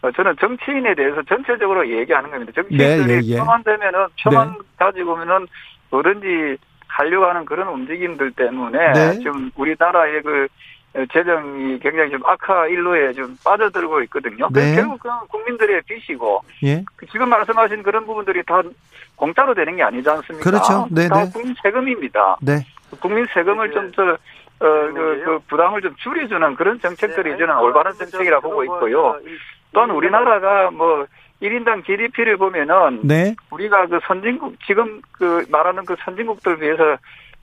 어, 0.00 0.10
저는 0.12 0.36
정치인에 0.40 0.94
대해서 0.94 1.22
전체적으로 1.28 1.88
얘기하는 1.88 2.30
겁니다. 2.30 2.52
정치인들이 2.54 3.06
네, 3.06 3.14
예, 3.14 3.34
예. 3.34 3.38
표만 3.38 3.62
되면은 3.64 4.06
표만 4.22 4.48
네. 4.50 4.58
가지고면은 4.76 5.46
뭐든지 5.90 6.58
하려고 6.86 7.26
하는 7.26 7.44
그런 7.44 7.68
움직임들 7.68 8.32
때문에 8.32 8.92
네. 8.92 9.18
지금 9.18 9.50
우리나라의 9.56 10.22
그 10.22 10.48
재정이 11.12 11.78
굉장히 11.80 12.10
좀 12.10 12.20
악화 12.24 12.66
일로에 12.66 13.12
좀 13.12 13.36
빠져들고 13.44 14.02
있거든요. 14.02 14.48
네. 14.52 14.74
결국 14.74 14.98
그 15.00 15.08
국민들의 15.28 15.82
빚이고 15.82 16.42
예. 16.64 16.84
그 16.96 17.06
지금 17.06 17.28
말씀하신 17.28 17.82
그런 17.82 18.06
부분들이 18.06 18.42
다 18.44 18.62
공짜로 19.14 19.54
되는 19.54 19.76
게 19.76 19.82
아니지 19.82 20.08
않습니까? 20.08 20.50
그렇죠. 20.50 20.88
네, 20.90 21.08
다 21.08 21.24
네. 21.24 21.30
국민 21.32 21.54
세금입니다. 21.62 22.38
네. 22.40 22.64
국민 23.00 23.26
세금을 23.32 23.70
좀더 23.70 24.02
어, 24.12 24.16
그, 24.58 25.22
그 25.24 25.38
부담을 25.48 25.80
좀 25.82 25.94
줄여주는 25.96 26.54
그런 26.56 26.80
정책들이 26.80 27.32
네. 27.32 27.38
저는 27.38 27.58
올바른 27.58 27.92
정책이라고 27.92 28.48
보고 28.48 28.64
있고요. 28.64 29.20
또한 29.72 29.90
우리나라가 29.90 30.70
뭐 30.70 31.06
1인당 31.42 31.84
GDP를 31.84 32.36
보면은 32.36 33.00
네. 33.02 33.34
우리가 33.50 33.86
그 33.86 34.00
선진국 34.06 34.56
지금 34.66 35.00
그 35.12 35.44
말하는 35.50 35.84
그 35.84 35.94
선진국들 36.04 36.58
비해서 36.58 36.96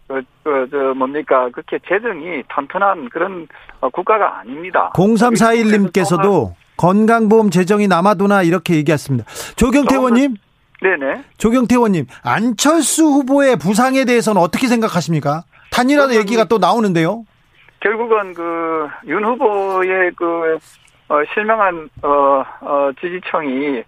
그, 0.07 0.21
그, 0.43 0.67
저, 0.69 0.93
뭡니까. 0.93 1.49
그렇게 1.51 1.79
재정이 1.87 2.43
탄탄한 2.49 3.09
그런 3.09 3.47
어, 3.79 3.89
국가가 3.89 4.39
아닙니다. 4.39 4.91
0341님께서도 4.95 6.53
건강보험 6.77 7.49
재정이 7.49 7.87
남아도나 7.87 8.43
이렇게 8.43 8.75
얘기했습니다. 8.75 9.25
조경태 9.55 9.95
의원님. 9.95 10.35
네네. 10.81 11.23
조경태 11.37 11.75
의원님, 11.75 12.05
안철수 12.23 13.05
후보의 13.05 13.57
부상에 13.57 14.05
대해서는 14.05 14.41
어떻게 14.41 14.67
생각하십니까? 14.67 15.43
단일화 15.71 16.13
얘기가 16.15 16.43
또 16.43 16.57
나오는데요. 16.57 17.25
결국은 17.79 18.33
그, 18.33 18.87
윤 19.07 19.23
후보의 19.23 20.11
그, 20.15 20.59
어, 21.09 21.23
실명한 21.33 21.89
어, 22.03 22.43
어, 22.61 22.91
지지층이 22.99 23.83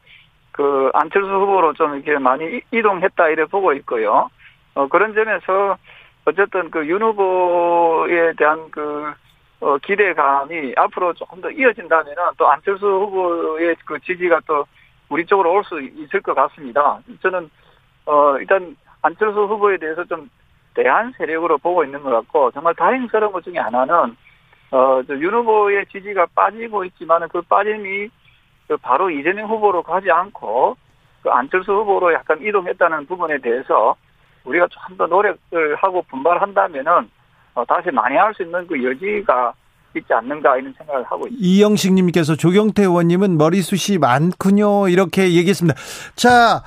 그 0.52 0.90
안철수 0.94 1.30
후보로 1.30 1.74
좀 1.74 1.96
이렇게 1.96 2.18
많이 2.20 2.62
이동했다 2.72 3.30
이래 3.30 3.46
보고 3.46 3.74
있고요. 3.74 4.30
어, 4.76 4.88
그런 4.88 5.14
점에서 5.14 5.78
어쨌든 6.26 6.70
그 6.72 6.86
윤 6.88 7.02
후보에 7.02 8.34
대한 8.34 8.70
그 8.72 9.12
어, 9.60 9.78
기대감이 9.80 10.74
앞으로 10.78 11.14
조금 11.14 11.42
더 11.42 11.50
이어진다면은 11.50 12.16
또 12.38 12.48
안철수 12.50 12.86
후보의 12.86 13.76
그 13.86 14.00
지지가 14.00 14.42
또 14.46 14.66
우리 15.10 15.26
쪽으로 15.26 15.54
올 15.54 15.64
수 15.64 15.82
있을 15.82 16.22
것 16.22 16.36
같습니다. 16.36 17.00
저는 17.24 17.50
어 18.06 18.38
일단 18.38 18.76
안철수 19.02 19.40
후보에 19.46 19.78
대해서 19.78 20.04
좀 20.06 20.30
대한 20.76 21.12
세력으로 21.18 21.58
보고 21.58 21.84
있는 21.84 22.04
것 22.04 22.12
같고 22.12 22.52
정말 22.52 22.76
다행스러운 22.76 23.32
것 23.32 23.44
중에 23.44 23.58
하나는 23.58 24.16
어, 24.72 25.02
윤 25.10 25.34
후보의 25.34 25.86
지지가 25.92 26.28
빠지고 26.36 26.84
있지만은 26.86 27.28
그 27.30 27.42
빠짐이 27.42 28.10
그 28.68 28.78
바로 28.78 29.10
이재명 29.10 29.50
후보로 29.50 29.82
가지 29.84 30.12
않고 30.12 30.76
그 31.24 31.30
안철수 31.30 31.72
후보로 31.72 32.14
약간 32.14 32.40
이동했다는 32.42 33.06
부분에 33.08 33.38
대해서 33.40 33.96
우리가 34.44 34.68
좀 34.68 34.98
더 34.98 35.06
노력을 35.08 35.76
하고 35.78 36.02
분발한다면은 36.10 37.10
어, 37.54 37.66
다시 37.66 37.92
만회할 37.92 38.34
수 38.34 38.44
있는 38.44 38.66
그 38.68 38.82
여지가 38.84 39.54
있지 39.96 40.14
않는가 40.14 40.58
이런 40.58 40.74
생각을 40.78 41.04
하고 41.06 41.28
있습니다. 41.28 41.38
이영식님께서 41.40 42.36
조경태 42.36 42.84
의원님은 42.84 43.38
머리숱이 43.38 43.98
많군요 44.00 44.90
이렇게 44.90 45.34
얘기했습니다. 45.34 45.80
자 46.16 46.62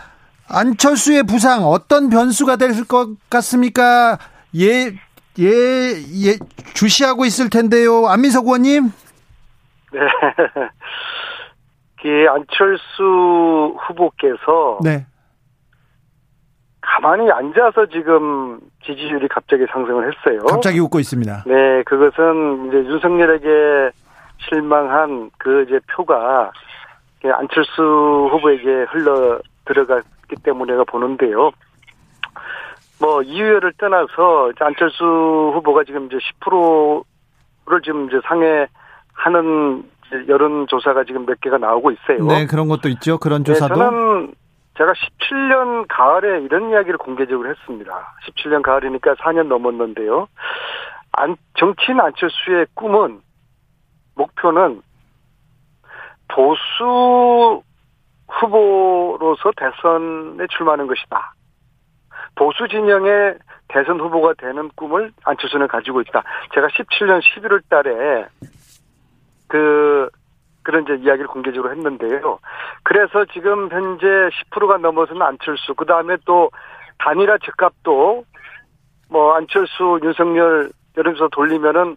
안철수의 0.49 1.25
부상 1.25 1.65
어떤 1.65 2.09
변수가 2.11 2.57
될 2.57 2.71
것 2.89 3.09
같습니까? 3.31 4.19
예 4.57 4.93
예, 5.41 5.47
예, 5.47 6.39
주시하고 6.75 7.25
있을 7.25 7.49
텐데요. 7.51 8.07
안민석 8.07 8.45
의원님. 8.45 8.93
네. 9.93 10.01
그 12.03 12.27
안철수 12.31 13.75
후보께서 13.87 14.79
네. 14.83 15.07
가만히 16.81 17.31
앉아서 17.31 17.87
지금 17.87 18.59
지지율이 18.85 19.29
갑자기 19.29 19.65
상승을 19.71 20.13
했어요. 20.13 20.41
갑자기 20.47 20.81
웃고 20.81 20.99
있습니다. 20.99 21.45
네, 21.47 21.83
그것은 21.85 22.69
이제 22.69 22.77
윤석열에게 22.79 23.91
실망한 24.49 25.31
그 25.39 25.65
이제 25.67 25.79
표가 25.95 26.53
안철수 27.23 28.29
후보에게 28.33 28.87
흘러 28.91 29.41
들어갔기 29.67 30.37
때문에가 30.43 30.85
보는데요. 30.85 31.51
뭐 33.01 33.23
이유를 33.23 33.73
떠나서 33.79 34.53
안철수 34.61 35.05
후보가 35.55 35.85
지금 35.85 36.07
이제 36.07 36.19
10%를 36.45 37.83
지금 37.83 38.09
이제 38.09 38.21
상회하는 38.25 39.85
여론 40.29 40.67
조사가 40.69 41.05
지금 41.05 41.25
몇 41.25 41.41
개가 41.41 41.59
나오고 41.59 41.93
있어요. 41.93 42.27
네, 42.27 42.47
그런 42.47 42.69
것도 42.69 42.89
있죠. 42.91 43.19
그런 43.19 43.43
네, 43.43 43.53
조사도. 43.53 43.75
네, 43.75 43.81
저는 43.81 44.33
제가 44.77 44.93
17년 44.93 45.87
가을에 45.89 46.43
이런 46.43 46.71
이야기를 46.71 46.99
공개적으로 46.99 47.49
했습니다. 47.49 48.15
17년 48.27 48.63
가을이니까 48.63 49.15
4년 49.15 49.47
넘었는데요. 49.47 50.29
안, 51.13 51.37
정치인 51.59 52.01
안철수의 52.01 52.67
꿈은 52.75 53.21
목표는 54.15 54.83
보수 56.29 57.63
후보로서 58.29 59.51
대선에 59.57 60.47
출마하는 60.51 60.87
것이다. 60.87 61.35
보수 62.35 62.69
진영의 62.69 63.39
대선 63.69 64.01
후보가 64.01 64.35
되는 64.39 64.69
꿈을 64.75 65.13
안철수는 65.25 65.69
가지고 65.69 66.01
있다. 66.01 66.23
제가 66.55 66.69
17년 66.69 67.21
11월 67.21 67.63
달에 67.69 68.27
그 69.49 70.09
그런 70.63 70.85
이제 70.85 70.95
이야기를 70.95 71.27
공개적으로 71.27 71.73
했는데요. 71.73 72.39
그래서 72.83 73.25
지금 73.33 73.69
현재 73.71 74.07
10%가 74.07 74.77
넘어서는 74.79 75.23
안철수, 75.23 75.75
그 75.75 75.87
다음에 75.87 76.17
또 76.25 76.51
단일화 76.99 77.39
적합도 77.39 78.25
뭐 79.09 79.35
안철수, 79.35 79.99
윤석열 80.03 80.71
여름에서 80.97 81.29
돌리면은 81.29 81.97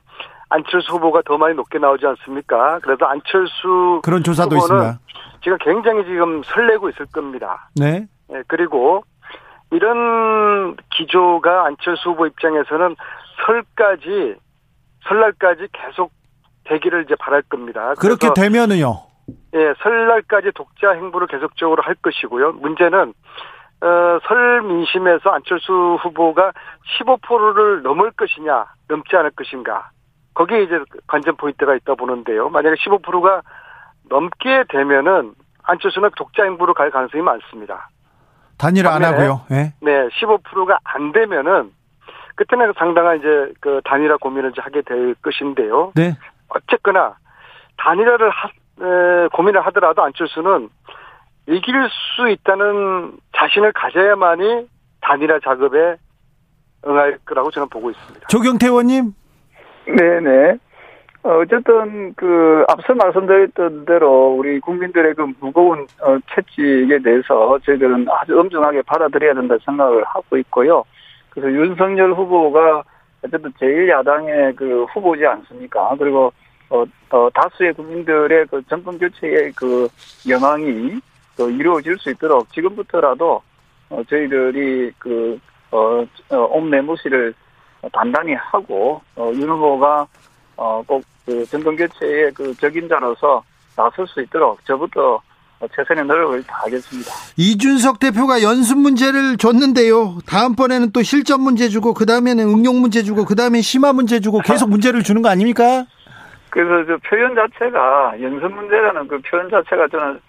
안철수 0.50 0.94
후보가 0.94 1.24
더 1.26 1.38
많이 1.38 1.56
높게 1.56 1.80
나오지 1.80 2.06
않습니까? 2.06 2.80
그래서 2.80 3.06
안철수 3.06 4.02
그런 4.04 4.24
조사도 4.24 4.56
있습니다. 4.56 5.00
지금 5.44 5.58
굉장히 5.60 6.06
지금 6.06 6.42
설레고 6.44 6.90
있을 6.90 7.06
겁니다. 7.08 7.70
네. 7.76 8.08
네 8.30 8.42
그리고 8.48 9.04
이런 9.74 10.76
기조가 10.92 11.66
안철수 11.66 12.12
후보 12.12 12.28
입장에서는 12.28 12.96
설까지 13.46 14.36
설날까지 15.08 15.68
계속 15.74 16.12
되기를 16.66 17.04
이제 17.04 17.16
바랄 17.16 17.42
겁니다. 17.44 17.94
그렇게 18.00 18.30
되면은요. 18.34 19.14
예, 19.56 19.74
설날까지 19.82 20.52
독자 20.56 20.92
행보를 20.92 21.28
계속적으로 21.28 21.84
할 21.84 21.96
것이고요. 21.96 22.54
문제는 22.54 23.14
어, 23.82 24.20
설 24.28 24.62
민심에서 24.62 25.30
안철수 25.30 25.98
후보가 26.02 26.54
15%를 27.00 27.82
넘을 27.82 28.12
것이냐, 28.12 28.66
넘지 28.88 29.16
않을 29.16 29.32
것인가. 29.32 29.90
거기에 30.36 30.64
이제 30.64 30.80
관전 31.08 31.36
포인트가 31.36 31.76
있다 31.76 31.96
보는데요. 31.96 32.50
만약에 32.50 32.76
15%가 32.76 33.42
넘게 34.10 34.64
되면은 34.70 35.34
안철수는 35.64 36.12
독자 36.16 36.44
행보로 36.44 36.74
갈 36.74 36.92
가능성이 36.92 37.24
많습니다. 37.24 37.90
단일화 38.64 38.96
안 38.96 39.04
하고요. 39.04 39.42
네. 39.50 39.74
네, 39.82 40.08
15%가 40.08 40.80
안 40.84 41.12
되면은 41.12 41.72
그때는 42.36 42.74
상당한 42.78 43.20
이제 43.20 43.54
그 43.60 43.82
단일화 43.84 44.18
고민을 44.18 44.52
이제 44.52 44.62
하게 44.62 44.82
될 44.82 45.16
것인데요. 45.16 45.92
네. 45.96 46.16
어쨌거나 46.48 47.16
단일화를 47.78 48.30
하, 48.30 48.48
에, 48.48 49.28
고민을 49.34 49.66
하더라도 49.68 50.04
안철수는 50.04 50.70
이길 51.48 51.74
수 52.16 52.30
있다는 52.30 53.18
자신을 53.36 53.74
가져야만이 53.74 54.68
단일화 55.02 55.40
작업에 55.44 55.98
응할 56.88 57.20
거라고 57.26 57.52
저는 57.52 57.70
보고 57.70 57.92
있습니다. 57.92 58.28
조경태 58.28 58.68
의원님. 58.68 59.14
네네. 59.86 60.58
어, 61.24 61.40
어쨌든 61.40 62.14
그 62.16 62.66
앞서 62.68 62.94
말씀드렸던 62.94 63.86
대로 63.86 64.36
우리 64.38 64.60
국민들의 64.60 65.14
그 65.16 65.26
무거운 65.40 65.88
어, 66.02 66.18
채찍에 66.36 67.00
대해서 67.00 67.58
저희들은 67.66 68.08
아주 68.10 68.38
엄중하게 68.38 68.82
받아들여야 68.82 69.34
된다 69.34 69.56
생각을 69.64 70.04
하고 70.04 70.38
있고요. 70.38 70.84
그래서 71.30 71.50
윤석열 71.50 72.14
후보가 72.14 72.84
어쨌든 73.24 73.52
제1야당의 73.54 74.56
그 74.58 74.84
후보지 74.94 75.26
않습니까? 75.26 75.96
그리고 75.98 76.34
어, 76.70 76.84
어, 77.12 77.30
다수의 77.34 77.74
국민들의 77.74 78.48
그 78.48 78.62
정권 78.68 79.00
교체의 79.00 79.54
그 79.54 79.88
영향이 80.28 81.00
또 81.38 81.50
이루어질 81.50 81.98
수 82.00 82.10
있도록 82.10 82.52
지금부터라도 82.52 83.42
어, 83.90 84.04
저희들이 84.10 84.92
그 84.98 85.40
어, 85.72 86.06
어, 86.32 86.36
옴내무시를 86.36 87.34
단단히 87.94 88.34
하고 88.34 89.02
어, 89.16 89.32
윤 89.34 89.50
후보가 89.50 90.06
어, 90.58 90.84
꼭 90.86 91.04
그 91.26 91.46
정권 91.46 91.76
교체의 91.76 92.32
그 92.34 92.54
적임자로서 92.56 93.44
나설 93.76 94.08
수 94.08 94.22
있도록 94.22 94.64
저부터 94.66 95.22
최선의 95.74 96.06
노력을 96.06 96.44
다하겠습니다. 96.44 97.12
이준석 97.38 98.00
대표가 98.00 98.42
연습 98.42 98.78
문제를 98.78 99.38
줬는데요. 99.38 100.18
다음번에는 100.28 100.92
또 100.92 101.02
실전 101.02 101.42
문제 101.42 101.70
주고 101.70 101.94
그 101.94 102.06
다음에는 102.06 102.44
응용 102.44 102.82
문제 102.82 103.02
주고 103.02 103.24
그 103.24 103.36
다음에 103.36 103.62
심화 103.62 103.94
문제 103.94 104.20
주고 104.20 104.40
계속 104.40 104.70
문제를 104.70 105.04
주는 105.04 105.22
거 105.22 105.30
아닙니까? 105.30 105.86
그래서 106.50 106.86
저 106.86 106.98
표현 107.10 107.34
자체가 107.34 108.22
연습 108.22 108.54
문제라는 108.54 109.08
그 109.08 109.20
표현 109.22 109.50
자체가 109.50 109.88
저는 109.88 110.20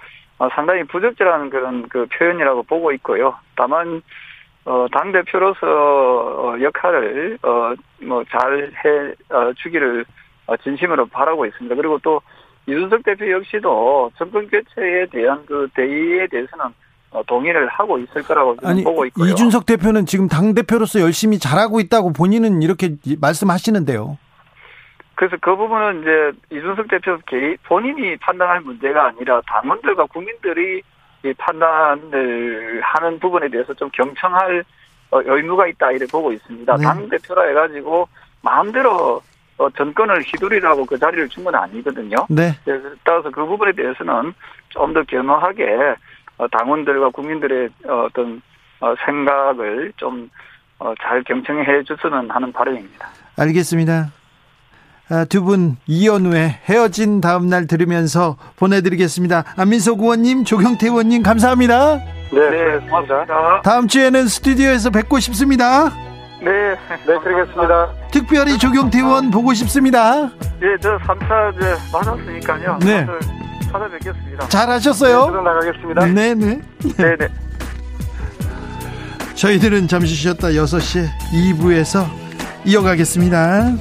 상당히 0.55 0.85
부적절한 0.85 1.51
그런 1.51 1.89
그 1.89 2.07
표현이라고 2.17 2.63
보고 2.63 2.93
있고요. 2.93 3.35
다만 3.57 4.03
어, 4.67 4.87
당 4.93 5.13
대표로서 5.13 5.67
어, 5.67 6.57
역할을, 6.61 7.39
어, 7.43 7.75
뭐, 8.03 8.25
잘 8.31 8.73
해, 8.85 9.15
어, 9.29 9.53
주기를, 9.63 10.03
어, 10.03 10.05
진심으로 10.63 11.07
바라고 11.07 11.47
있습니다. 11.47 11.75
그리고 11.75 11.99
또, 12.03 12.21
이준석 12.67 13.03
대표 13.05 13.31
역시도 13.31 14.13
정권 14.17 14.49
교체에 14.49 15.07
대한 15.11 15.45
그 15.47 15.69
대의에 15.75 16.27
대해서는 16.29 16.67
어, 17.11 17.23
동의를 17.27 17.69
하고 17.69 17.99
있을 17.99 18.23
거라고 18.23 18.57
아니, 18.65 18.83
보고 18.83 19.05
있고요. 19.07 19.31
이준석 19.31 19.67
대표는 19.67 20.07
지금 20.07 20.29
당 20.29 20.55
대표로서 20.55 21.01
열심히 21.01 21.39
잘하고 21.39 21.79
있다고 21.81 22.13
본인은 22.13 22.63
이렇게 22.63 22.97
말씀하시는데요. 23.21 24.19
그래서 25.15 25.37
그 25.41 25.55
부분은 25.55 26.01
이제 26.01 26.57
이준석 26.57 26.89
대표 26.89 27.19
본인이 27.65 28.17
판단할 28.17 28.63
문제가 28.63 29.09
아니라 29.09 29.41
당원들과 29.47 30.07
국민들이 30.07 30.83
판단을 31.39 32.81
하는 32.83 33.19
부분에 33.21 33.49
대해서 33.49 33.73
좀 33.75 33.89
경청할 33.93 34.65
어, 35.11 35.21
의무가 35.25 35.69
있다 35.69 35.93
이렇게 35.93 36.11
보고 36.11 36.33
있습니다. 36.33 36.77
네. 36.77 36.83
당 36.83 37.09
대표라 37.09 37.47
해가지고 37.49 38.09
마음대로 38.43 39.23
어, 39.59 39.71
정권을 39.71 40.23
휘두르라고 40.23 40.85
그 40.85 40.99
자리를 40.99 41.29
준 41.29 41.45
건 41.45 41.55
아니거든요. 41.55 42.17
네. 42.29 42.53
따라서 43.05 43.31
그 43.31 43.45
부분에 43.47 43.73
대해서는 43.73 44.35
좀 44.71 44.93
더 44.95 45.03
겸허하게 45.05 45.95
어, 46.39 46.49
당원들과 46.49 47.11
국민들의 47.11 47.69
어떤 47.89 48.43
생각을 49.07 49.93
좀 49.97 50.29
잘 51.01 51.23
경청해 51.23 51.85
줬으면 51.85 52.29
하는 52.31 52.53
바람입니다. 52.53 53.09
알겠습니다. 53.39 54.11
아, 55.09 55.25
두분 55.25 55.77
이연 55.87 56.27
후에 56.27 56.59
헤어진 56.67 57.23
다음 57.23 57.49
날 57.49 57.67
들으면서 57.67 58.37
보내드리겠습니다. 58.57 59.45
안민석 59.57 60.01
의원님, 60.01 60.45
조경태 60.45 60.89
의원님 60.89 61.23
감사합니다. 61.23 61.97
네, 61.97 62.51
네 62.51 62.79
고맙습니다. 62.81 63.63
다음 63.63 63.89
주에는 63.89 64.27
스튜디오에서 64.27 64.91
뵙고 64.91 65.21
싶습니다. 65.21 65.91
네, 66.45 66.77
네, 67.07 67.19
그러겠습니다. 67.23 67.89
특별히 68.13 68.59
조경태 68.59 68.99
의원 68.99 69.31
보고 69.31 69.55
싶습니다. 69.55 70.29
네, 70.61 70.77
저 70.81 70.97
3차 70.99 71.57
이제 71.57 71.75
맞았으니까요. 71.93 72.79
네. 72.83 73.07
찾아뵙겠습니다. 73.73 74.49
잘하셨어요. 74.49 75.31
네, 75.31 75.43
나가겠습니다. 75.43 76.07
네, 76.07 76.35
네. 76.35 76.61
네, 76.97 77.17
네. 77.17 77.29
저희들은 79.35 79.89
잠시 79.89 80.15
쉬었다 80.15 80.49
6시에 80.49 81.07
2부에서 81.33 82.07
이어가겠습니다. 82.67 83.73